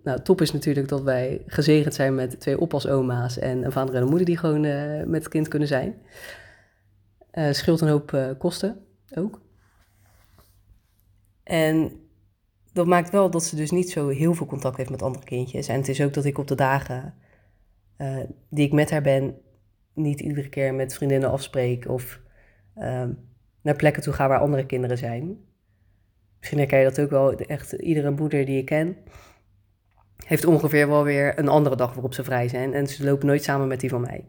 nou, 0.05 0.23
top 0.23 0.41
is 0.41 0.53
natuurlijk 0.53 0.89
dat 0.89 1.03
wij 1.03 1.43
gezegend 1.47 1.95
zijn 1.95 2.15
met 2.15 2.41
twee 2.41 2.61
oppasoma's 2.61 3.39
en 3.39 3.65
een 3.65 3.73
vader 3.73 3.95
en 3.95 4.03
een 4.03 4.09
moeder 4.09 4.27
die 4.27 4.37
gewoon 4.37 4.65
uh, 4.65 5.03
met 5.03 5.23
het 5.23 5.29
kind 5.29 5.49
kunnen 5.49 5.69
zijn. 5.69 5.95
Uh, 7.33 7.53
scheelt 7.53 7.81
een 7.81 7.89
hoop 7.89 8.13
uh, 8.13 8.31
kosten 8.39 8.85
ook. 9.15 9.41
En 11.43 11.93
dat 12.73 12.87
maakt 12.87 13.11
wel 13.11 13.31
dat 13.31 13.45
ze 13.45 13.57
dus 13.57 13.71
niet 13.71 13.91
zo 13.91 14.09
heel 14.09 14.35
veel 14.35 14.47
contact 14.47 14.77
heeft 14.77 14.91
met 14.91 15.03
andere 15.03 15.25
kindjes. 15.25 15.69
En 15.69 15.77
het 15.77 15.89
is 15.89 16.01
ook 16.01 16.15
dat 16.15 16.25
ik 16.25 16.39
op 16.39 16.49
de 16.49 16.55
dagen 16.55 17.15
die 18.49 18.67
ik 18.67 18.73
met 18.73 18.91
haar 18.91 19.03
ben, 19.03 19.39
niet 19.95 20.21
iedere 20.21 20.49
keer 20.49 20.75
met 20.75 20.95
vriendinnen 20.95 21.31
afspreek 21.31 21.89
of 21.89 22.21
uh, 22.77 23.05
naar 23.63 23.77
plekken 23.77 24.03
toe 24.03 24.13
ga 24.13 24.29
waar 24.29 24.39
andere 24.39 24.67
kinderen 24.67 24.99
zijn. 24.99 25.39
Misschien 26.39 26.59
herken 26.59 26.79
je 26.79 26.85
dat 26.85 27.01
ook 27.01 27.11
wel. 27.11 27.35
Echt 27.35 27.73
iedere 27.73 28.11
moeder 28.11 28.45
die 28.45 28.59
ik 28.59 28.65
ken 28.65 28.97
heeft 30.17 30.45
ongeveer 30.45 30.89
wel 30.89 31.05
weer 31.05 31.39
een 31.39 31.49
andere 31.49 31.77
dag 31.77 31.93
waarop 31.93 32.15
ze 32.15 32.25
vrij 32.25 32.49
zijn. 32.49 32.75
En 32.75 32.87
ze 32.87 33.05
lopen 33.05 33.27
nooit 33.27 33.43
samen 33.43 33.69
met 33.69 33.81
die 33.81 33.91
van 33.91 34.01
mij. 34.01 34.29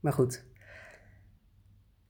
Maar 0.00 0.12
goed. 0.12 0.44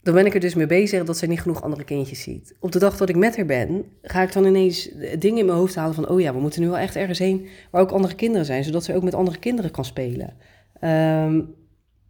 Dan 0.02 0.14
ben 0.14 0.26
ik 0.26 0.34
er 0.34 0.40
dus 0.40 0.54
mee 0.54 0.66
bezig 0.66 1.04
dat 1.04 1.16
ze 1.16 1.26
niet 1.26 1.40
genoeg 1.40 1.62
andere 1.62 1.84
kindjes 1.84 2.22
ziet. 2.22 2.56
Op 2.60 2.72
de 2.72 2.78
dag 2.78 2.96
dat 2.96 3.08
ik 3.08 3.16
met 3.16 3.36
haar 3.36 3.46
ben, 3.46 3.84
ga 4.02 4.22
ik 4.22 4.32
dan 4.32 4.44
ineens 4.44 4.90
dingen 5.18 5.38
in 5.38 5.46
mijn 5.46 5.58
hoofd 5.58 5.74
halen 5.74 5.94
van... 5.94 6.08
oh 6.08 6.20
ja, 6.20 6.34
we 6.34 6.40
moeten 6.40 6.60
nu 6.60 6.68
wel 6.68 6.78
echt 6.78 6.96
ergens 6.96 7.18
heen 7.18 7.48
waar 7.70 7.82
ook 7.82 7.90
andere 7.90 8.14
kinderen 8.14 8.46
zijn... 8.46 8.64
zodat 8.64 8.84
ze 8.84 8.94
ook 8.94 9.02
met 9.02 9.14
andere 9.14 9.38
kinderen 9.38 9.70
kan 9.70 9.84
spelen. 9.84 10.36
Um, 10.80 11.54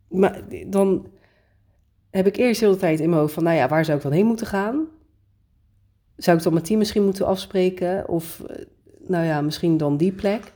maar 0.09 0.43
dan 0.67 1.07
heb 2.11 2.27
ik 2.27 2.37
eerst 2.37 2.61
de 2.61 2.67
hele 2.67 2.79
tijd 2.79 3.01
in 3.01 3.09
mijn 3.09 3.21
hoofd 3.21 3.35
van, 3.35 3.45
nou 3.45 3.57
ja, 3.57 3.69
waar 3.69 3.85
zou 3.85 3.97
ik 3.97 4.03
dan 4.03 4.13
heen 4.13 4.27
moeten 4.27 4.47
gaan? 4.47 4.87
Zou 6.17 6.37
ik 6.37 6.43
dan 6.43 6.53
mijn 6.53 6.65
team 6.65 6.79
misschien 6.79 7.05
moeten 7.05 7.27
afspreken? 7.27 8.09
Of, 8.09 8.41
eh, 8.41 8.65
nou 9.07 9.25
ja, 9.25 9.41
misschien 9.41 9.77
dan 9.77 9.97
die 9.97 10.13
plek? 10.13 10.53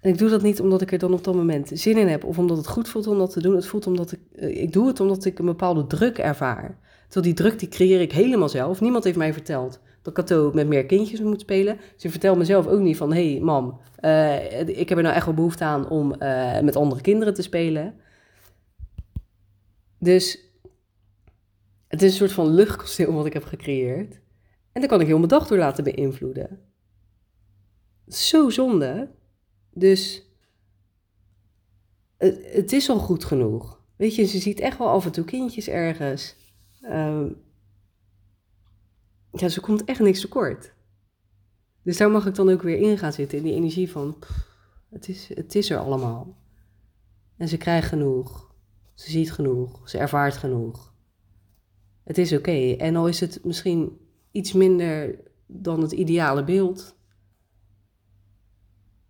En 0.00 0.10
ik 0.10 0.18
doe 0.18 0.28
dat 0.28 0.42
niet 0.42 0.60
omdat 0.60 0.80
ik 0.80 0.92
er 0.92 0.98
dan 0.98 1.12
op 1.12 1.24
dat 1.24 1.34
moment 1.34 1.70
zin 1.72 1.96
in 1.96 2.08
heb 2.08 2.24
of 2.24 2.38
omdat 2.38 2.56
het 2.56 2.66
goed 2.66 2.88
voelt 2.88 3.06
om 3.06 3.18
dat 3.18 3.32
te 3.32 3.40
doen. 3.40 3.54
Het 3.54 3.66
voelt 3.66 3.86
omdat 3.86 4.12
ik, 4.12 4.20
eh, 4.32 4.62
ik 4.62 4.72
doe 4.72 4.86
het 4.86 5.00
omdat 5.00 5.24
ik 5.24 5.38
een 5.38 5.44
bepaalde 5.44 5.86
druk 5.86 6.18
ervaar. 6.18 6.78
Terwijl 7.08 7.34
die 7.34 7.44
druk 7.44 7.58
die 7.58 7.68
creëer 7.68 8.00
ik 8.00 8.12
helemaal 8.12 8.48
zelf. 8.48 8.80
Niemand 8.80 9.04
heeft 9.04 9.16
mij 9.16 9.32
verteld 9.32 9.80
dat 10.02 10.14
Cato 10.14 10.50
met 10.54 10.68
meer 10.68 10.86
kindjes 10.86 11.20
moet 11.20 11.40
spelen. 11.40 11.78
Ze 11.96 12.10
vertelt 12.10 12.38
mezelf 12.38 12.66
ook 12.66 12.80
niet 12.80 12.96
van, 12.96 13.12
hé 13.12 13.32
hey, 13.32 13.40
mam, 13.40 13.80
uh, 14.00 14.60
ik 14.68 14.88
heb 14.88 14.98
er 14.98 15.04
nou 15.04 15.14
echt 15.14 15.24
wel 15.24 15.34
behoefte 15.34 15.64
aan 15.64 15.88
om 15.88 16.14
uh, 16.18 16.60
met 16.60 16.76
andere 16.76 17.00
kinderen 17.00 17.34
te 17.34 17.42
spelen. 17.42 17.94
Dus 19.98 20.38
het 21.88 22.02
is 22.02 22.10
een 22.10 22.16
soort 22.16 22.32
van 22.32 22.46
luchtkasteel 22.46 23.12
wat 23.12 23.26
ik 23.26 23.32
heb 23.32 23.44
gecreëerd. 23.44 24.20
En 24.72 24.80
daar 24.80 24.88
kan 24.88 25.00
ik 25.00 25.06
heel 25.06 25.16
mijn 25.16 25.28
dag 25.28 25.46
door 25.46 25.58
laten 25.58 25.84
beïnvloeden. 25.84 26.60
Zo 28.08 28.50
zonde. 28.50 29.10
Dus 29.70 30.26
het, 32.16 32.72
is 32.72 32.88
al 32.88 32.98
goed 32.98 33.24
genoeg. 33.24 33.80
Weet 33.96 34.14
je, 34.14 34.24
ze 34.24 34.38
ziet 34.38 34.60
echt 34.60 34.78
wel 34.78 34.88
af 34.88 35.04
en 35.04 35.12
toe 35.12 35.24
kindjes 35.24 35.68
ergens. 35.68 36.36
Uh, 36.82 37.26
ja, 39.32 39.48
ze 39.48 39.60
komt 39.60 39.84
echt 39.84 40.00
niks 40.00 40.20
tekort. 40.20 40.74
Dus 41.82 41.96
daar 41.96 42.10
mag 42.10 42.26
ik 42.26 42.34
dan 42.34 42.50
ook 42.50 42.62
weer 42.62 42.78
in 42.78 42.98
gaan 42.98 43.12
zitten, 43.12 43.38
in 43.38 43.44
die 43.44 43.54
energie 43.54 43.90
van, 43.90 44.16
het, 44.90 45.08
is, 45.08 45.28
het 45.34 45.54
is 45.54 45.70
er 45.70 45.78
allemaal. 45.78 46.36
En 47.36 47.48
ze 47.48 47.56
krijgt 47.56 47.88
genoeg. 47.88 48.50
Ze 48.94 49.10
ziet 49.10 49.32
genoeg, 49.32 49.88
ze 49.88 49.98
ervaart 49.98 50.36
genoeg. 50.36 50.92
Het 52.04 52.18
is 52.18 52.32
oké. 52.32 52.74
En 52.78 52.96
al 52.96 53.08
is 53.08 53.20
het 53.20 53.44
misschien 53.44 53.98
iets 54.32 54.52
minder 54.52 55.18
dan 55.46 55.80
het 55.80 55.92
ideale 55.92 56.44
beeld. 56.44 56.96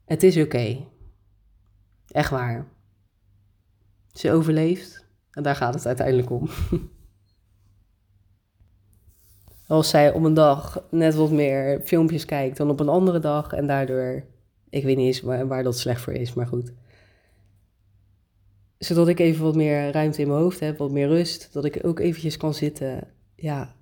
Het 0.05 0.23
is 0.23 0.37
oké. 0.37 0.87
Echt 2.09 2.31
waar. 2.31 2.67
Ze 4.13 4.33
overleeft 4.33 5.07
en 5.31 5.43
daar 5.43 5.57
gaat 5.57 5.75
het 5.75 5.87
uiteindelijk 5.87 6.31
om. 6.31 6.49
Als 9.67 9.89
zij 9.89 10.13
op 10.13 10.25
een 10.25 10.35
dag 10.35 10.85
net 10.91 11.15
wat 11.15 11.31
meer 11.31 11.81
filmpjes 11.81 12.25
kijkt 12.25 12.57
dan 12.57 12.71
op 12.71 12.81
een 12.81 12.89
andere 12.89 13.19
dag 13.19 13.53
en 13.53 13.67
daardoor, 13.67 14.25
ik 14.69 14.85
weet 14.85 14.97
niet 14.97 15.07
eens 15.07 15.21
waar, 15.21 15.47
waar 15.47 15.63
dat 15.63 15.79
slecht 15.79 16.01
voor 16.01 16.13
is, 16.13 16.35
maar 16.35 16.47
goed. 16.47 16.73
Zodat 18.79 19.09
ik 19.09 19.19
even 19.19 19.45
wat 19.45 19.55
meer 19.55 19.91
ruimte 19.91 20.21
in 20.21 20.29
mijn 20.29 20.41
hoofd 20.41 20.61
heb, 20.61 20.79
wat 20.79 20.91
meer 20.91 21.09
rust, 21.09 21.53
dat 21.53 21.65
ik 21.65 21.79
ook 21.83 21.99
eventjes 21.99 22.37
kan 22.37 22.55
zitten. 22.55 23.09
Ja, 23.35 23.75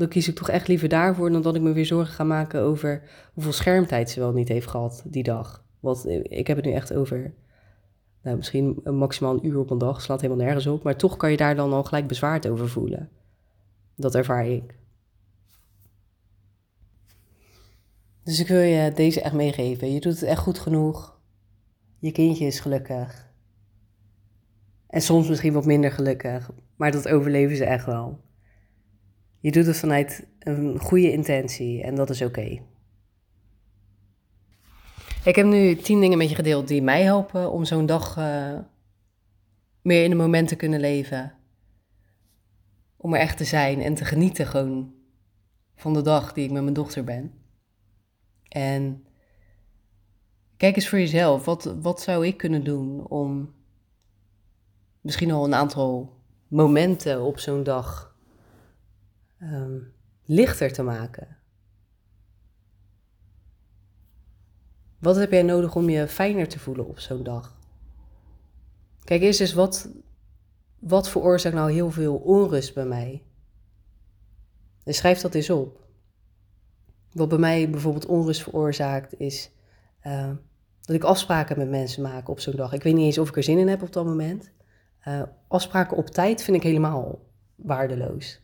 dan 0.00 0.08
kies 0.08 0.28
ik 0.28 0.34
toch 0.34 0.48
echt 0.48 0.68
liever 0.68 0.88
daarvoor 0.88 1.30
dan 1.30 1.42
dat 1.42 1.54
ik 1.54 1.62
me 1.62 1.72
weer 1.72 1.86
zorgen 1.86 2.14
ga 2.14 2.24
maken 2.24 2.60
over 2.60 3.02
hoeveel 3.34 3.52
schermtijd 3.52 4.10
ze 4.10 4.20
wel 4.20 4.32
niet 4.32 4.48
heeft 4.48 4.66
gehad 4.66 5.02
die 5.06 5.22
dag. 5.22 5.64
Want 5.80 6.06
ik 6.22 6.46
heb 6.46 6.56
het 6.56 6.66
nu 6.66 6.72
echt 6.72 6.94
over 6.94 7.34
nou, 8.22 8.36
misschien 8.36 8.80
maximaal 8.84 9.34
een 9.34 9.46
uur 9.46 9.58
op 9.58 9.70
een 9.70 9.78
dag, 9.78 10.02
slaat 10.02 10.20
helemaal 10.20 10.44
nergens 10.44 10.66
op. 10.66 10.82
Maar 10.82 10.96
toch 10.96 11.16
kan 11.16 11.30
je 11.30 11.36
daar 11.36 11.56
dan 11.56 11.72
al 11.72 11.84
gelijk 11.84 12.06
bezwaard 12.06 12.48
over 12.48 12.68
voelen. 12.68 13.08
Dat 13.96 14.14
ervaar 14.14 14.46
ik. 14.46 14.74
Dus 18.22 18.40
ik 18.40 18.48
wil 18.48 18.60
je 18.60 18.92
deze 18.92 19.20
echt 19.20 19.34
meegeven. 19.34 19.92
Je 19.92 20.00
doet 20.00 20.20
het 20.20 20.22
echt 20.22 20.40
goed 20.40 20.58
genoeg. 20.58 21.20
Je 21.98 22.12
kindje 22.12 22.46
is 22.46 22.60
gelukkig. 22.60 23.28
En 24.86 25.00
soms 25.00 25.28
misschien 25.28 25.52
wat 25.52 25.64
minder 25.64 25.92
gelukkig, 25.92 26.50
maar 26.76 26.90
dat 26.90 27.08
overleven 27.08 27.56
ze 27.56 27.64
echt 27.64 27.86
wel. 27.86 28.20
Je 29.40 29.50
doet 29.50 29.66
het 29.66 29.76
vanuit 29.76 30.26
een 30.38 30.78
goede 30.78 31.12
intentie 31.12 31.82
en 31.82 31.94
dat 31.94 32.10
is 32.10 32.22
oké. 32.22 32.62
Ik 35.24 35.36
heb 35.36 35.46
nu 35.46 35.76
tien 35.76 36.00
dingen 36.00 36.18
met 36.18 36.28
je 36.28 36.34
gedeeld 36.34 36.68
die 36.68 36.82
mij 36.82 37.02
helpen 37.02 37.50
om 37.50 37.64
zo'n 37.64 37.86
dag 37.86 38.16
uh, 38.18 38.58
meer 39.82 40.04
in 40.04 40.10
het 40.10 40.18
moment 40.18 40.48
te 40.48 40.56
kunnen 40.56 40.80
leven. 40.80 41.34
Om 42.96 43.14
er 43.14 43.20
echt 43.20 43.36
te 43.36 43.44
zijn 43.44 43.80
en 43.80 43.94
te 43.94 44.04
genieten 44.04 44.46
gewoon 44.46 44.94
van 45.74 45.92
de 45.92 46.02
dag 46.02 46.32
die 46.32 46.44
ik 46.44 46.50
met 46.50 46.62
mijn 46.62 46.74
dochter 46.74 47.04
ben. 47.04 47.32
En 48.48 49.06
kijk 50.56 50.76
eens 50.76 50.88
voor 50.88 50.98
jezelf, 50.98 51.44
wat, 51.44 51.74
wat 51.80 52.00
zou 52.00 52.26
ik 52.26 52.36
kunnen 52.36 52.64
doen 52.64 53.06
om 53.08 53.54
misschien 55.00 55.30
al 55.30 55.44
een 55.44 55.54
aantal 55.54 56.16
momenten 56.48 57.22
op 57.22 57.38
zo'n 57.38 57.62
dag 57.62 58.09
um, 59.42 59.92
lichter 60.24 60.72
te 60.72 60.82
maken? 60.82 61.36
Wat 64.98 65.16
heb 65.16 65.30
jij 65.30 65.42
nodig 65.42 65.74
om 65.74 65.88
je 65.88 66.08
fijner 66.08 66.48
te 66.48 66.58
voelen 66.58 66.86
op 66.86 66.98
zo'n 66.98 67.22
dag? 67.22 67.58
Kijk 69.04 69.22
eerst 69.22 69.40
eens, 69.40 69.52
wat, 69.52 69.88
wat 70.78 71.08
veroorzaakt 71.08 71.54
nou 71.54 71.72
heel 71.72 71.90
veel 71.90 72.16
onrust 72.16 72.74
bij 72.74 72.84
mij? 72.84 73.22
En 74.84 74.94
schrijf 74.94 75.20
dat 75.20 75.34
eens 75.34 75.50
op. 75.50 75.80
Wat 77.12 77.28
bij 77.28 77.38
mij 77.38 77.70
bijvoorbeeld 77.70 78.06
onrust 78.06 78.42
veroorzaakt 78.42 79.20
is 79.20 79.50
uh, 80.06 80.30
dat 80.80 80.96
ik 80.96 81.04
afspraken 81.04 81.58
met 81.58 81.68
mensen 81.68 82.02
maak 82.02 82.28
op 82.28 82.40
zo'n 82.40 82.56
dag. 82.56 82.72
Ik 82.72 82.82
weet 82.82 82.94
niet 82.94 83.04
eens 83.04 83.18
of 83.18 83.28
ik 83.28 83.36
er 83.36 83.42
zin 83.42 83.58
in 83.58 83.68
heb 83.68 83.82
op 83.82 83.92
dat 83.92 84.04
moment. 84.04 84.50
Uh, 85.08 85.22
afspraken 85.48 85.96
op 85.96 86.06
tijd 86.06 86.42
vind 86.42 86.56
ik 86.56 86.62
helemaal 86.62 87.18
waardeloos. 87.54 88.40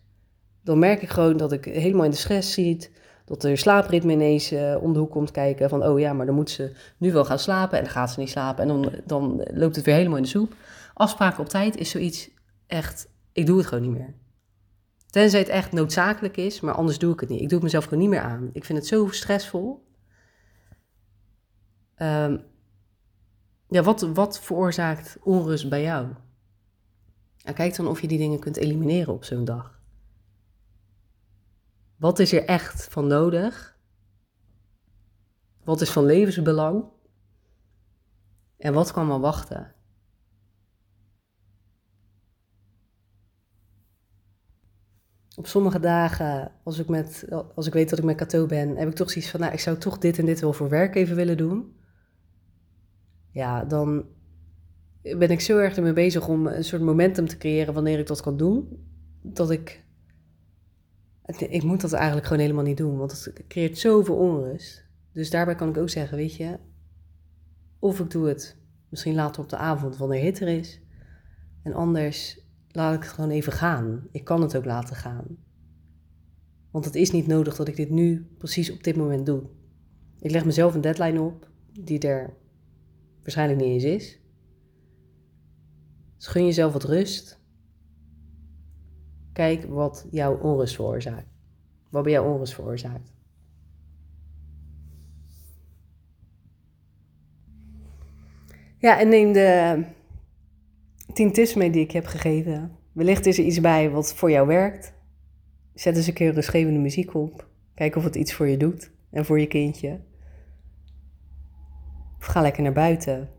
Dan 0.66 0.79
merk 0.79 1.02
ik 1.02 1.09
gewoon 1.09 1.37
dat 1.37 1.52
ik 1.52 1.64
helemaal 1.64 2.05
in 2.05 2.11
de 2.11 2.16
stress 2.16 2.52
zit. 2.52 2.90
Dat 3.24 3.44
er 3.44 3.59
slaapritme 3.59 4.12
ineens 4.12 4.52
uh, 4.52 4.76
om 4.83 4.92
de 4.92 4.98
hoek 4.98 5.11
komt 5.11 5.31
kijken. 5.31 5.68
Van, 5.68 5.85
oh 5.85 5.98
ja, 5.98 6.12
maar 6.12 6.26
dan 6.26 6.35
moet 6.35 6.50
ze 6.50 6.72
nu 6.98 7.12
wel 7.12 7.24
gaan 7.24 7.38
slapen. 7.38 7.79
En 7.79 7.85
dan 7.85 7.92
gaat 7.92 8.11
ze 8.11 8.20
niet 8.20 8.31
slapen. 8.31 8.62
En 8.62 8.68
dan, 8.68 8.92
dan 9.05 9.46
loopt 9.52 9.76
het 9.76 9.85
weer 9.85 9.94
helemaal 9.94 10.16
in 10.16 10.22
de 10.22 10.29
soep. 10.29 10.55
Afspraken 10.94 11.40
op 11.40 11.48
tijd 11.48 11.76
is 11.76 11.90
zoiets 11.90 12.31
echt... 12.66 13.09
Ik 13.33 13.46
doe 13.46 13.59
het 13.59 13.66
gewoon 13.66 13.85
niet 13.85 13.98
meer. 13.98 14.14
Tenzij 15.11 15.40
het 15.40 15.48
echt 15.48 15.72
noodzakelijk 15.72 16.37
is, 16.37 16.61
maar 16.61 16.74
anders 16.74 16.98
doe 16.98 17.12
ik 17.12 17.20
het 17.20 17.29
niet. 17.29 17.40
Ik 17.40 17.48
doe 17.48 17.55
het 17.55 17.62
mezelf 17.62 17.85
gewoon 17.85 17.98
niet 17.98 18.11
meer 18.11 18.20
aan. 18.20 18.50
Ik 18.52 18.64
vind 18.64 18.79
het 18.79 18.87
zo 18.87 19.09
stressvol. 19.09 19.87
Um, 21.96 22.42
ja, 23.68 23.83
wat, 23.83 24.00
wat 24.00 24.40
veroorzaakt 24.40 25.16
onrust 25.22 25.68
bij 25.68 25.83
jou? 25.83 26.07
En 27.44 27.55
kijk 27.55 27.76
dan 27.76 27.88
of 27.88 28.00
je 28.00 28.09
die 28.09 28.18
dingen 28.18 28.38
kunt 28.38 28.57
elimineren 28.57 29.14
op 29.14 29.24
zo'n 29.24 29.44
dag. 29.44 29.76
Wat 31.97 32.19
is 32.19 32.33
er 32.33 32.45
echt 32.45 32.85
van 32.85 33.07
nodig? 33.07 33.79
Wat 35.65 35.81
is 35.81 35.91
van 35.91 36.05
levensbelang? 36.05 36.85
En 38.57 38.73
wat 38.73 38.93
kan 38.93 39.07
maar 39.07 39.21
wachten? 39.21 39.75
Op 45.37 45.47
sommige 45.47 45.81
dagen, 45.81 46.53
als 46.63 46.79
ik, 46.79 46.89
met, 46.89 47.27
als 47.55 47.67
ik 47.67 47.73
weet 47.73 47.91
dat 47.91 47.99
ik 47.99 48.05
met 48.05 48.17
Kato 48.17 48.47
ben, 48.47 48.77
heb 48.77 48.89
ik 48.89 48.95
toch 48.95 49.11
zoiets 49.11 49.31
van, 49.31 49.41
nou, 49.41 49.53
ik 49.53 49.61
zou 49.61 49.79
toch 49.79 49.99
dit 49.99 50.19
en 50.19 50.27
dit 50.27 50.41
wel 50.41 50.53
voor 50.53 50.69
werk 50.69 50.95
even 50.95 51.17
willen 51.17 51.37
doen. 51.37 51.77
Ja, 53.31 53.65
dan 53.65 54.07
ben 55.03 55.31
ik 55.31 55.41
zo 55.41 55.59
erg 55.59 55.77
ermee 55.77 55.93
bezig 55.93 56.29
om 56.29 56.47
een 56.47 56.65
soort 56.65 56.83
momentum 56.83 57.29
te 57.29 57.37
creëren 57.37 57.75
wanneer 57.75 57.99
ik 57.99 58.07
dat 58.07 58.21
kan 58.21 58.37
doen, 58.37 58.87
dat 59.23 59.51
ik 59.51 59.86
ik 61.27 61.62
moet 61.62 61.81
dat 61.81 61.93
eigenlijk 61.93 62.27
gewoon 62.27 62.43
helemaal 62.43 62.65
niet 62.65 62.77
doen, 62.77 62.97
want 62.97 63.25
het 63.25 63.45
creëert 63.49 63.79
zoveel 63.79 64.17
onrust. 64.17 64.85
Dus 65.12 65.31
daarbij 65.31 65.55
kan 65.55 65.69
ik 65.69 65.77
ook 65.77 65.91
zeggen, 65.91 66.17
weet 66.17 66.35
je, 66.35 66.59
of 67.79 68.01
ik 68.01 68.11
doe 68.11 68.29
het 68.29 68.57
misschien 68.89 69.15
later 69.15 69.43
op 69.43 69.49
de 69.49 69.57
avond 69.57 69.97
wanneer 69.97 70.25
het 70.25 70.41
er 70.41 70.49
is. 70.49 70.81
En 71.62 71.73
anders 71.73 72.41
laat 72.69 72.95
ik 72.95 73.03
het 73.03 73.12
gewoon 73.12 73.31
even 73.31 73.53
gaan. 73.53 74.09
Ik 74.11 74.25
kan 74.25 74.43
het 74.43 74.57
ook 74.57 74.65
laten 74.65 74.97
gaan. 74.97 75.37
Want 76.71 76.85
het 76.85 76.95
is 76.95 77.11
niet 77.11 77.27
nodig 77.27 77.57
dat 77.57 77.69
ik 77.69 77.77
dit 77.77 77.91
nu 77.91 78.27
precies 78.39 78.73
op 78.73 78.83
dit 78.83 78.97
moment 78.97 79.27
doe. 79.27 79.43
Ik 80.21 80.31
leg 80.31 80.45
mezelf 80.45 80.75
een 80.75 80.81
deadline 80.81 81.21
op 81.21 81.51
die 81.73 81.99
er 81.99 82.35
waarschijnlijk 83.23 83.61
niet 83.61 83.69
eens 83.69 83.85
is. 83.85 84.21
Dus 86.17 86.27
gun 86.27 86.45
jezelf 86.45 86.73
wat 86.73 86.85
rust. 86.85 87.41
Kijk 89.37 89.64
wat 89.64 90.07
jouw 90.11 90.38
onrust 90.38 90.75
veroorzaakt. 90.75 91.27
Wat 91.88 92.03
bij 92.03 92.12
jou 92.12 92.33
onrust 92.33 92.55
veroorzaakt. 92.55 93.12
Ja, 98.79 98.99
en 98.99 99.09
neem 99.09 99.33
de 99.33 99.83
tien 101.12 101.33
tips 101.33 101.55
mee 101.55 101.70
die 101.70 101.83
ik 101.83 101.90
heb 101.90 102.07
gegeven. 102.07 102.77
Wellicht 102.92 103.27
is 103.27 103.38
er 103.38 103.44
iets 103.44 103.61
bij 103.61 103.90
wat 103.90 104.14
voor 104.14 104.31
jou 104.31 104.46
werkt. 104.46 104.92
Zet 105.75 105.96
eens 105.96 106.07
een 106.07 106.14
keer 106.14 106.33
rustgevende 106.33 106.81
muziek 106.81 107.14
op. 107.14 107.49
Kijk 107.75 107.96
of 107.96 108.05
het 108.05 108.14
iets 108.14 108.33
voor 108.33 108.49
je 108.49 108.57
doet 108.57 108.90
en 109.11 109.25
voor 109.25 109.40
je 109.40 109.46
kindje. 109.46 110.01
Of 112.18 112.27
ga 112.27 112.40
lekker 112.40 112.62
naar 112.62 112.72
buiten. 112.72 113.31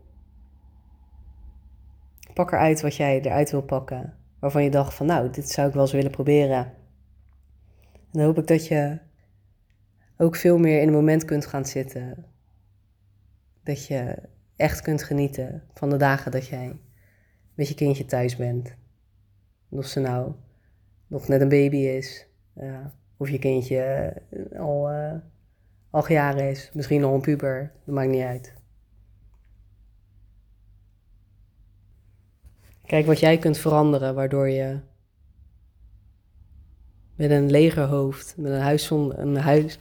Pak 2.34 2.52
eruit 2.52 2.80
wat 2.80 2.96
jij 2.96 3.20
eruit 3.20 3.50
wil 3.50 3.62
pakken 3.62 4.18
waarvan 4.40 4.64
je 4.64 4.70
dacht 4.70 4.94
van 4.94 5.06
nou, 5.06 5.30
dit 5.30 5.50
zou 5.50 5.68
ik 5.68 5.74
wel 5.74 5.82
eens 5.82 5.92
willen 5.92 6.10
proberen. 6.10 6.72
En 7.92 8.10
dan 8.10 8.22
hoop 8.22 8.38
ik 8.38 8.46
dat 8.46 8.66
je 8.66 8.98
ook 10.16 10.36
veel 10.36 10.58
meer 10.58 10.80
in 10.80 10.86
het 10.86 10.96
moment 10.96 11.24
kunt 11.24 11.46
gaan 11.46 11.66
zitten. 11.66 12.24
Dat 13.62 13.86
je 13.86 14.16
echt 14.56 14.80
kunt 14.80 15.02
genieten 15.02 15.62
van 15.74 15.90
de 15.90 15.96
dagen 15.96 16.30
dat 16.30 16.46
jij 16.46 16.76
met 17.54 17.68
je 17.68 17.74
kindje 17.74 18.04
thuis 18.04 18.36
bent. 18.36 18.76
of 19.68 19.86
ze 19.86 20.00
nou 20.00 20.32
nog 21.06 21.28
net 21.28 21.40
een 21.40 21.48
baby 21.48 21.76
is, 21.76 22.26
of 23.16 23.28
je 23.28 23.38
kindje 23.38 24.12
al, 24.56 24.92
uh, 24.92 25.14
al 25.90 26.08
jaren 26.08 26.50
is, 26.50 26.70
misschien 26.74 27.04
al 27.04 27.14
een 27.14 27.20
puber, 27.20 27.72
dat 27.84 27.94
maakt 27.94 28.10
niet 28.10 28.22
uit. 28.22 28.57
Kijk 32.88 33.06
wat 33.06 33.20
jij 33.20 33.38
kunt 33.38 33.58
veranderen, 33.58 34.14
waardoor 34.14 34.48
je 34.48 34.78
met 37.14 37.30
een 37.30 37.50
leger 37.50 37.84
hoofd, 37.84 38.34
met 38.36 38.52
een, 38.52 38.60
huis 38.60 38.84
zonder, 38.84 39.18
een 39.18 39.36
huis, 39.36 39.78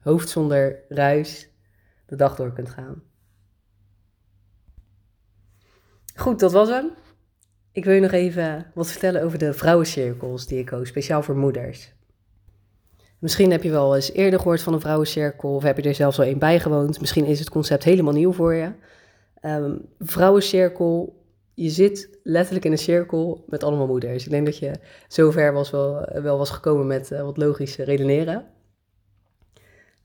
hoofd 0.00 0.28
zonder 0.28 0.78
ruis, 0.88 1.48
de 2.06 2.16
dag 2.16 2.36
door 2.36 2.52
kunt 2.52 2.68
gaan. 2.68 3.02
Goed, 6.14 6.40
dat 6.40 6.52
was 6.52 6.68
hem. 6.68 6.90
Ik 7.72 7.84
wil 7.84 7.94
je 7.94 8.00
nog 8.00 8.12
even 8.12 8.70
wat 8.74 8.90
vertellen 8.90 9.22
over 9.22 9.38
de 9.38 9.52
vrouwencirkels 9.52 10.46
die 10.46 10.58
ik 10.58 10.66
koos, 10.66 10.88
speciaal 10.88 11.22
voor 11.22 11.36
moeders. 11.36 11.92
Misschien 13.18 13.50
heb 13.50 13.62
je 13.62 13.70
wel 13.70 13.94
eens 13.94 14.12
eerder 14.12 14.38
gehoord 14.38 14.62
van 14.62 14.72
een 14.72 14.80
vrouwencirkel 14.80 15.54
of 15.54 15.62
heb 15.62 15.76
je 15.76 15.88
er 15.88 15.94
zelfs 15.94 16.18
al 16.18 16.24
een 16.24 16.38
bijgewoond. 16.38 17.00
Misschien 17.00 17.24
is 17.24 17.38
het 17.38 17.50
concept 17.50 17.84
helemaal 17.84 18.12
nieuw 18.12 18.32
voor 18.32 18.54
je. 18.54 18.72
Um, 19.42 19.88
vrouwencirkel 19.98 21.22
je 21.54 21.70
zit 21.70 22.18
letterlijk 22.22 22.64
in 22.64 22.72
een 22.72 22.78
cirkel 22.78 23.44
met 23.46 23.62
allemaal 23.62 23.86
moeders. 23.86 24.24
Ik 24.24 24.30
denk 24.30 24.44
dat 24.44 24.58
je 24.58 24.72
zover 25.08 25.52
was 25.52 25.70
wel, 25.70 26.08
wel 26.22 26.38
was 26.38 26.50
gekomen 26.50 26.86
met 26.86 27.10
uh, 27.10 27.22
wat 27.22 27.36
logisch 27.36 27.76
redeneren. 27.76 28.46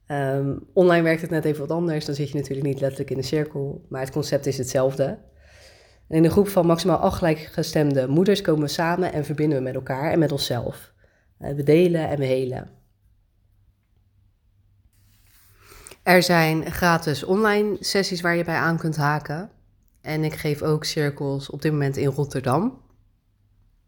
Um, 0.08 0.68
online 0.74 1.04
werkt 1.04 1.22
het 1.22 1.30
net 1.30 1.46
even 1.46 1.60
wat 1.68 1.78
anders. 1.78 2.06
Dan 2.06 2.16
zit 2.16 2.30
je 2.30 2.38
natuurlijk 2.38 2.68
niet 2.68 2.80
letterlijk 2.80 3.10
in 3.10 3.18
een 3.18 3.24
cirkel, 3.24 3.86
maar 3.90 4.02
het 4.02 4.12
concept 4.12 4.46
is 4.46 4.58
hetzelfde. 4.58 5.04
En 6.08 6.18
in 6.18 6.24
een 6.24 6.32
groep 6.32 6.48
van 6.48 6.66
maximaal 6.66 6.98
acht 6.98 7.18
gelijkgestemde 7.18 8.08
moeders 8.08 8.42
komen 8.42 8.62
we 8.62 8.68
samen 8.68 9.14
en 9.14 9.26
verbinden 9.26 9.58
we 9.58 9.64
met 9.64 9.76
elkaar 9.76 10.12
en 10.12 10.20
met 10.20 10.32
onszelf. 10.32 10.94
Uh, 11.40 11.54
we 11.54 11.64
delen 11.64 12.10
en 12.10 12.18
we 12.18 12.26
helen. 12.26 12.70
Er 16.04 16.24
zijn 16.24 16.72
gratis 16.72 17.24
online 17.24 17.78
sessies 17.80 18.22
waar 18.22 18.36
je 18.36 18.44
bij 18.44 18.56
aan 18.56 18.78
kunt 18.78 18.96
haken. 18.96 19.52
En 20.10 20.24
ik 20.24 20.34
geef 20.34 20.62
ook 20.62 20.84
cirkels 20.84 21.50
op 21.50 21.62
dit 21.62 21.72
moment 21.72 21.98
in 21.98 22.08
Rotterdam, 22.08 22.82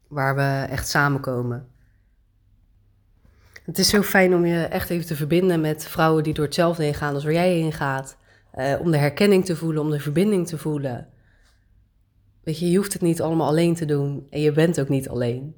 waar 0.07 0.36
we 0.36 0.67
echt 0.69 0.88
samenkomen. 0.88 1.67
Het 3.65 3.77
is 3.77 3.89
zo 3.89 4.01
fijn 4.01 4.34
om 4.36 4.45
je 4.45 4.63
echt 4.63 4.89
even 4.89 5.05
te 5.05 5.15
verbinden 5.15 5.62
met 5.62 5.88
vrouwen 5.88 6.23
die 6.23 6.34
door 6.34 6.45
hetzelfde 6.45 6.84
heen 6.84 6.93
gaan 6.93 7.13
als 7.13 7.23
waar 7.23 7.34
jij 7.34 7.53
heen 7.53 7.73
gaat. 7.73 8.17
Uh, 8.55 8.79
om 8.79 8.91
de 8.91 8.97
herkenning 8.97 9.45
te 9.45 9.55
voelen, 9.55 9.81
om 9.81 9.89
de 9.89 9.99
verbinding 9.99 10.47
te 10.47 10.57
voelen. 10.57 11.07
Weet 12.43 12.60
je, 12.60 12.71
je 12.71 12.77
hoeft 12.77 12.93
het 12.93 13.01
niet 13.01 13.21
allemaal 13.21 13.47
alleen 13.47 13.75
te 13.75 13.86
doen 13.86 14.27
en 14.29 14.41
je 14.41 14.51
bent 14.51 14.79
ook 14.79 14.89
niet 14.89 15.10
alleen. 15.10 15.55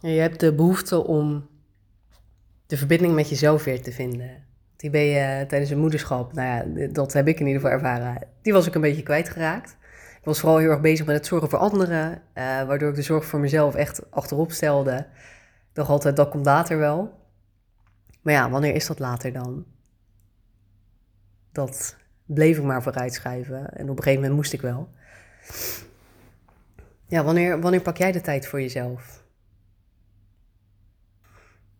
En 0.00 0.10
je 0.10 0.20
hebt 0.20 0.40
de 0.40 0.54
behoefte 0.54 1.04
om 1.04 1.48
de 2.66 2.76
verbinding 2.76 3.14
met 3.14 3.28
jezelf 3.28 3.64
weer 3.64 3.82
te 3.82 3.92
vinden. 3.92 4.47
Die 4.78 4.90
ben 4.90 5.00
je 5.00 5.44
tijdens 5.48 5.70
een 5.70 5.78
moederschap, 5.78 6.32
nou 6.32 6.48
ja, 6.48 6.88
dat 6.88 7.12
heb 7.12 7.28
ik 7.28 7.40
in 7.40 7.46
ieder 7.46 7.60
geval 7.60 7.76
ervaren. 7.76 8.28
Die 8.42 8.52
was 8.52 8.66
ik 8.66 8.74
een 8.74 8.80
beetje 8.80 9.02
kwijtgeraakt. 9.02 9.76
Ik 10.18 10.24
was 10.24 10.40
vooral 10.40 10.58
heel 10.58 10.70
erg 10.70 10.80
bezig 10.80 11.06
met 11.06 11.16
het 11.16 11.26
zorgen 11.26 11.48
voor 11.50 11.58
anderen, 11.58 12.10
uh, 12.12 12.18
waardoor 12.62 12.88
ik 12.88 12.94
de 12.94 13.02
zorg 13.02 13.24
voor 13.24 13.40
mezelf 13.40 13.74
echt 13.74 14.10
achterop 14.10 14.52
stelde. 14.52 14.96
Ik 15.68 15.74
dacht 15.74 15.88
altijd, 15.88 16.16
dat 16.16 16.28
komt 16.28 16.44
later 16.44 16.78
wel. 16.78 17.18
Maar 18.22 18.34
ja, 18.34 18.50
wanneer 18.50 18.74
is 18.74 18.86
dat 18.86 18.98
later 18.98 19.32
dan? 19.32 19.64
Dat 21.52 21.96
bleef 22.24 22.58
ik 22.58 22.64
maar 22.64 22.82
vooruitschuiven 22.82 23.74
en 23.74 23.90
op 23.90 23.96
een 23.96 24.02
gegeven 24.02 24.20
moment 24.20 24.34
moest 24.34 24.52
ik 24.52 24.60
wel. 24.60 24.88
Ja, 27.06 27.24
wanneer, 27.24 27.60
wanneer 27.60 27.80
pak 27.80 27.96
jij 27.96 28.12
de 28.12 28.20
tijd 28.20 28.46
voor 28.46 28.60
jezelf? 28.60 29.24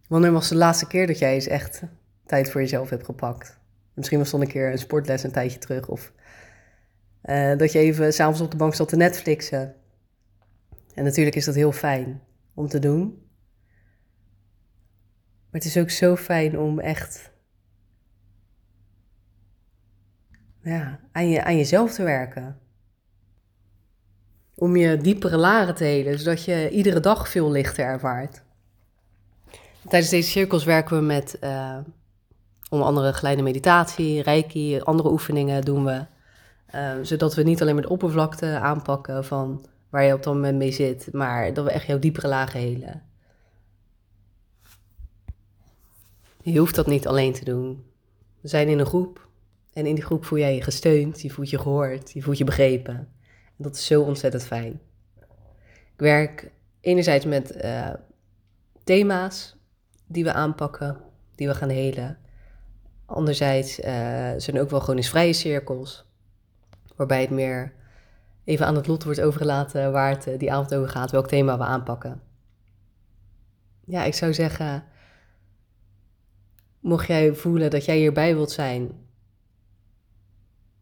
Wanneer 0.08 0.32
was 0.32 0.48
de 0.48 0.56
laatste 0.56 0.87
keer 0.87 1.06
dat 1.06 1.18
jij 1.18 1.34
eens 1.34 1.46
echt 1.46 1.82
tijd 2.28 2.50
voor 2.50 2.60
jezelf 2.60 2.90
hebt 2.90 3.04
gepakt? 3.04 3.58
Misschien 3.94 4.18
was 4.18 4.32
het 4.32 4.40
een 4.40 4.48
keer 4.48 4.70
een 4.70 4.78
sportles 4.78 5.22
een 5.22 5.32
tijdje 5.32 5.58
terug. 5.58 5.88
Of 5.88 6.12
uh, 7.24 7.56
dat 7.56 7.72
je 7.72 7.78
even 7.78 8.12
s'avonds 8.12 8.40
op 8.40 8.50
de 8.50 8.56
bank 8.56 8.74
zat 8.74 8.88
te 8.88 8.96
Netflixen. 8.96 9.74
En 10.94 11.04
natuurlijk 11.04 11.36
is 11.36 11.44
dat 11.44 11.54
heel 11.54 11.72
fijn 11.72 12.22
om 12.54 12.68
te 12.68 12.78
doen. 12.78 13.26
Maar 15.50 15.60
het 15.60 15.64
is 15.64 15.76
ook 15.76 15.90
zo 15.90 16.16
fijn 16.16 16.58
om 16.58 16.80
echt 16.80 17.30
ja, 20.62 21.00
aan, 21.12 21.28
je, 21.28 21.44
aan 21.44 21.56
jezelf 21.56 21.94
te 21.94 22.02
werken. 22.02 22.58
Om 24.54 24.76
je 24.76 24.96
diepere 24.96 25.36
laren 25.36 25.74
te 25.74 25.84
helen, 25.84 26.18
zodat 26.18 26.44
je 26.44 26.70
iedere 26.70 27.00
dag 27.00 27.28
veel 27.28 27.50
lichter 27.50 27.84
ervaart. 27.84 28.42
Tijdens 29.88 30.10
deze 30.10 30.30
cirkels 30.30 30.64
werken 30.64 30.96
we 30.96 31.02
met 31.02 31.36
uh, 31.40 31.78
onder 32.68 32.87
andere 32.87 33.12
geleide 33.12 33.42
meditatie, 33.42 34.22
reiki, 34.22 34.81
andere 34.81 35.11
oefeningen 35.11 35.64
doen 35.64 35.85
we. 35.85 36.04
Uh, 36.74 36.92
zodat 37.02 37.35
we 37.35 37.42
niet 37.42 37.62
alleen 37.62 37.74
met 37.74 37.85
de 37.85 37.90
oppervlakte 37.90 38.59
aanpakken 38.59 39.24
van 39.24 39.64
waar 39.90 40.04
je 40.04 40.14
op 40.14 40.22
dat 40.22 40.35
moment 40.35 40.59
mee 40.59 40.72
zit, 40.72 41.09
maar 41.12 41.54
dat 41.54 41.64
we 41.64 41.70
echt 41.70 41.87
jouw 41.87 41.98
diepere 41.98 42.28
lagen 42.28 42.61
helen. 42.61 43.02
Je 46.42 46.59
hoeft 46.59 46.74
dat 46.74 46.87
niet 46.87 47.07
alleen 47.07 47.33
te 47.33 47.44
doen. 47.44 47.85
We 48.40 48.48
zijn 48.48 48.68
in 48.68 48.78
een 48.78 48.87
groep 48.87 49.28
en 49.72 49.87
in 49.87 49.94
die 49.94 50.04
groep 50.04 50.24
voel 50.24 50.38
jij 50.38 50.54
je 50.54 50.62
gesteund, 50.62 51.20
je 51.20 51.31
voelt 51.31 51.50
je 51.50 51.59
gehoord, 51.59 52.12
je 52.12 52.22
voelt 52.22 52.38
je 52.38 52.44
begrepen. 52.44 52.94
En 52.94 53.64
dat 53.64 53.74
is 53.74 53.87
zo 53.87 54.02
ontzettend 54.02 54.44
fijn. 54.44 54.81
Ik 55.92 56.04
werk 56.04 56.50
enerzijds 56.81 57.24
met 57.24 57.64
uh, 57.64 57.90
thema's 58.85 59.57
die 60.07 60.24
we 60.24 60.33
aanpakken, 60.33 61.00
die 61.35 61.48
we 61.48 61.54
gaan 61.54 61.68
helen. 61.68 62.18
Anderzijds 63.09 63.79
uh, 63.79 63.87
zijn 64.37 64.61
ook 64.61 64.71
wel 64.71 64.81
gewoon 64.81 64.97
eens 64.97 65.09
vrije 65.09 65.33
cirkels, 65.33 66.05
waarbij 66.97 67.21
het 67.21 67.31
meer 67.31 67.73
even 68.44 68.66
aan 68.66 68.75
het 68.75 68.87
lot 68.87 69.05
wordt 69.05 69.21
overgelaten 69.21 69.92
waar 69.92 70.11
het 70.11 70.27
uh, 70.27 70.38
die 70.38 70.53
avond 70.53 70.75
over 70.75 70.88
gaat, 70.88 71.11
welk 71.11 71.29
thema 71.29 71.59
we 71.59 71.64
aanpakken. 71.64 72.21
Ja, 73.85 74.05
ik 74.05 74.14
zou 74.14 74.35
zeggen, 74.35 74.85
mocht 76.81 77.07
jij 77.07 77.35
voelen 77.35 77.71
dat 77.71 77.85
jij 77.85 77.97
hierbij 77.97 78.35
wilt 78.35 78.51
zijn, 78.51 78.90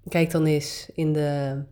kijk 0.09 0.31
dan 0.31 0.45
eens 0.45 0.91
in 0.95 1.12
de 1.12 1.62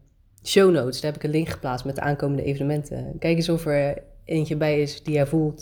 show 0.44 0.72
notes. 0.72 1.00
Daar 1.00 1.12
heb 1.12 1.20
ik 1.20 1.26
een 1.26 1.36
link 1.36 1.48
geplaatst 1.48 1.84
met 1.84 1.94
de 1.94 2.00
aankomende 2.00 2.44
evenementen. 2.44 3.18
Kijk 3.18 3.36
eens 3.36 3.48
of 3.48 3.66
er 3.66 4.02
eentje 4.24 4.56
bij 4.56 4.80
is 4.80 5.02
die 5.02 5.14
jij 5.14 5.26
voelt 5.26 5.60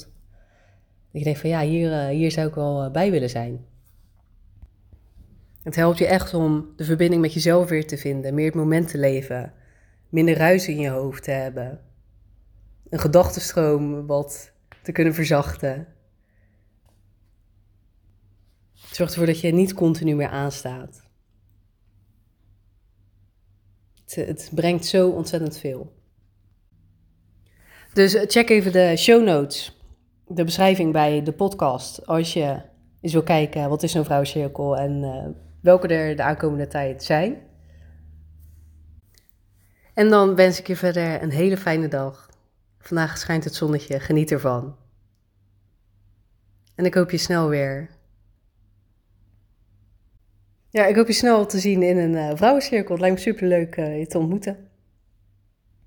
dat 1.11 1.21
je 1.21 1.25
denkt 1.25 1.41
van 1.41 1.51
ja, 1.51 1.61
hier, 1.61 2.07
hier 2.07 2.31
zou 2.31 2.49
ik 2.49 2.55
wel 2.55 2.91
bij 2.91 3.11
willen 3.11 3.31
zijn. 3.31 3.71
Het 5.62 5.77
helpt 5.77 5.98
je 5.98 6.07
echt 6.07 6.35
om 6.35 6.72
de 6.77 6.85
verbinding 6.85 7.22
met 7.22 7.33
jezelf 7.33 7.68
weer 7.68 7.87
te 7.87 7.96
vinden, 7.96 8.35
meer 8.35 8.46
het 8.46 8.55
moment 8.55 8.88
te 8.88 8.98
leven, 8.98 9.53
minder 10.09 10.37
ruis 10.37 10.68
in 10.68 10.79
je 10.79 10.88
hoofd 10.88 11.22
te 11.22 11.31
hebben, 11.31 11.81
een 12.88 12.98
gedachtenstroom 12.98 14.07
wat 14.07 14.53
te 14.83 14.92
kunnen 14.92 15.14
verzachten. 15.14 15.87
Het 18.81 18.96
zorgt 18.96 19.12
ervoor 19.12 19.27
dat 19.27 19.40
je 19.40 19.53
niet 19.53 19.75
continu 19.75 20.14
meer 20.14 20.29
aanstaat. 20.29 21.03
Het, 24.05 24.14
het 24.14 24.51
brengt 24.55 24.87
zo 24.87 25.09
ontzettend 25.09 25.59
veel. 25.59 25.92
Dus 27.92 28.25
check 28.27 28.48
even 28.48 28.72
de 28.72 28.96
show 28.96 29.25
notes 29.25 29.81
de 30.27 30.44
beschrijving 30.44 30.92
bij 30.92 31.22
de 31.22 31.33
podcast. 31.33 32.07
Als 32.07 32.33
je 32.33 32.61
eens 33.01 33.12
wil 33.12 33.22
kijken 33.22 33.68
wat 33.68 33.83
is 33.83 33.94
een 33.94 34.05
vrouwencirkel 34.05 34.77
en 34.77 35.03
uh, 35.03 35.27
welke 35.62 35.88
er 35.88 36.16
de 36.16 36.22
aankomende 36.22 36.66
tijd 36.66 37.03
zijn. 37.03 37.37
En 39.94 40.09
dan 40.09 40.35
wens 40.35 40.59
ik 40.59 40.66
je 40.66 40.77
verder 40.77 41.22
een 41.22 41.31
hele 41.31 41.57
fijne 41.57 41.88
dag. 41.88 42.31
Vandaag 42.79 43.18
schijnt 43.18 43.44
het 43.44 43.55
zonnetje, 43.55 44.01
geniet 44.01 44.31
ervan. 44.31 44.77
En 46.75 46.85
ik 46.85 46.94
hoop 46.94 47.11
je 47.11 47.18
snel 47.18 47.48
weer. 47.48 47.90
Ja, 50.70 50.87
ik 50.87 50.96
hoop 50.96 51.07
je 51.07 51.12
snel 51.12 51.46
te 51.46 51.59
zien 51.59 51.83
in 51.83 51.96
een 51.96 52.12
uh, 52.12 52.31
vrouwencirkel. 52.35 52.90
Het 52.90 53.01
lijkt 53.01 53.16
me 53.16 53.22
super 53.22 53.46
leuk 53.46 53.77
uh, 53.77 53.98
je 53.98 54.07
te 54.07 54.18
ontmoeten. 54.18 54.70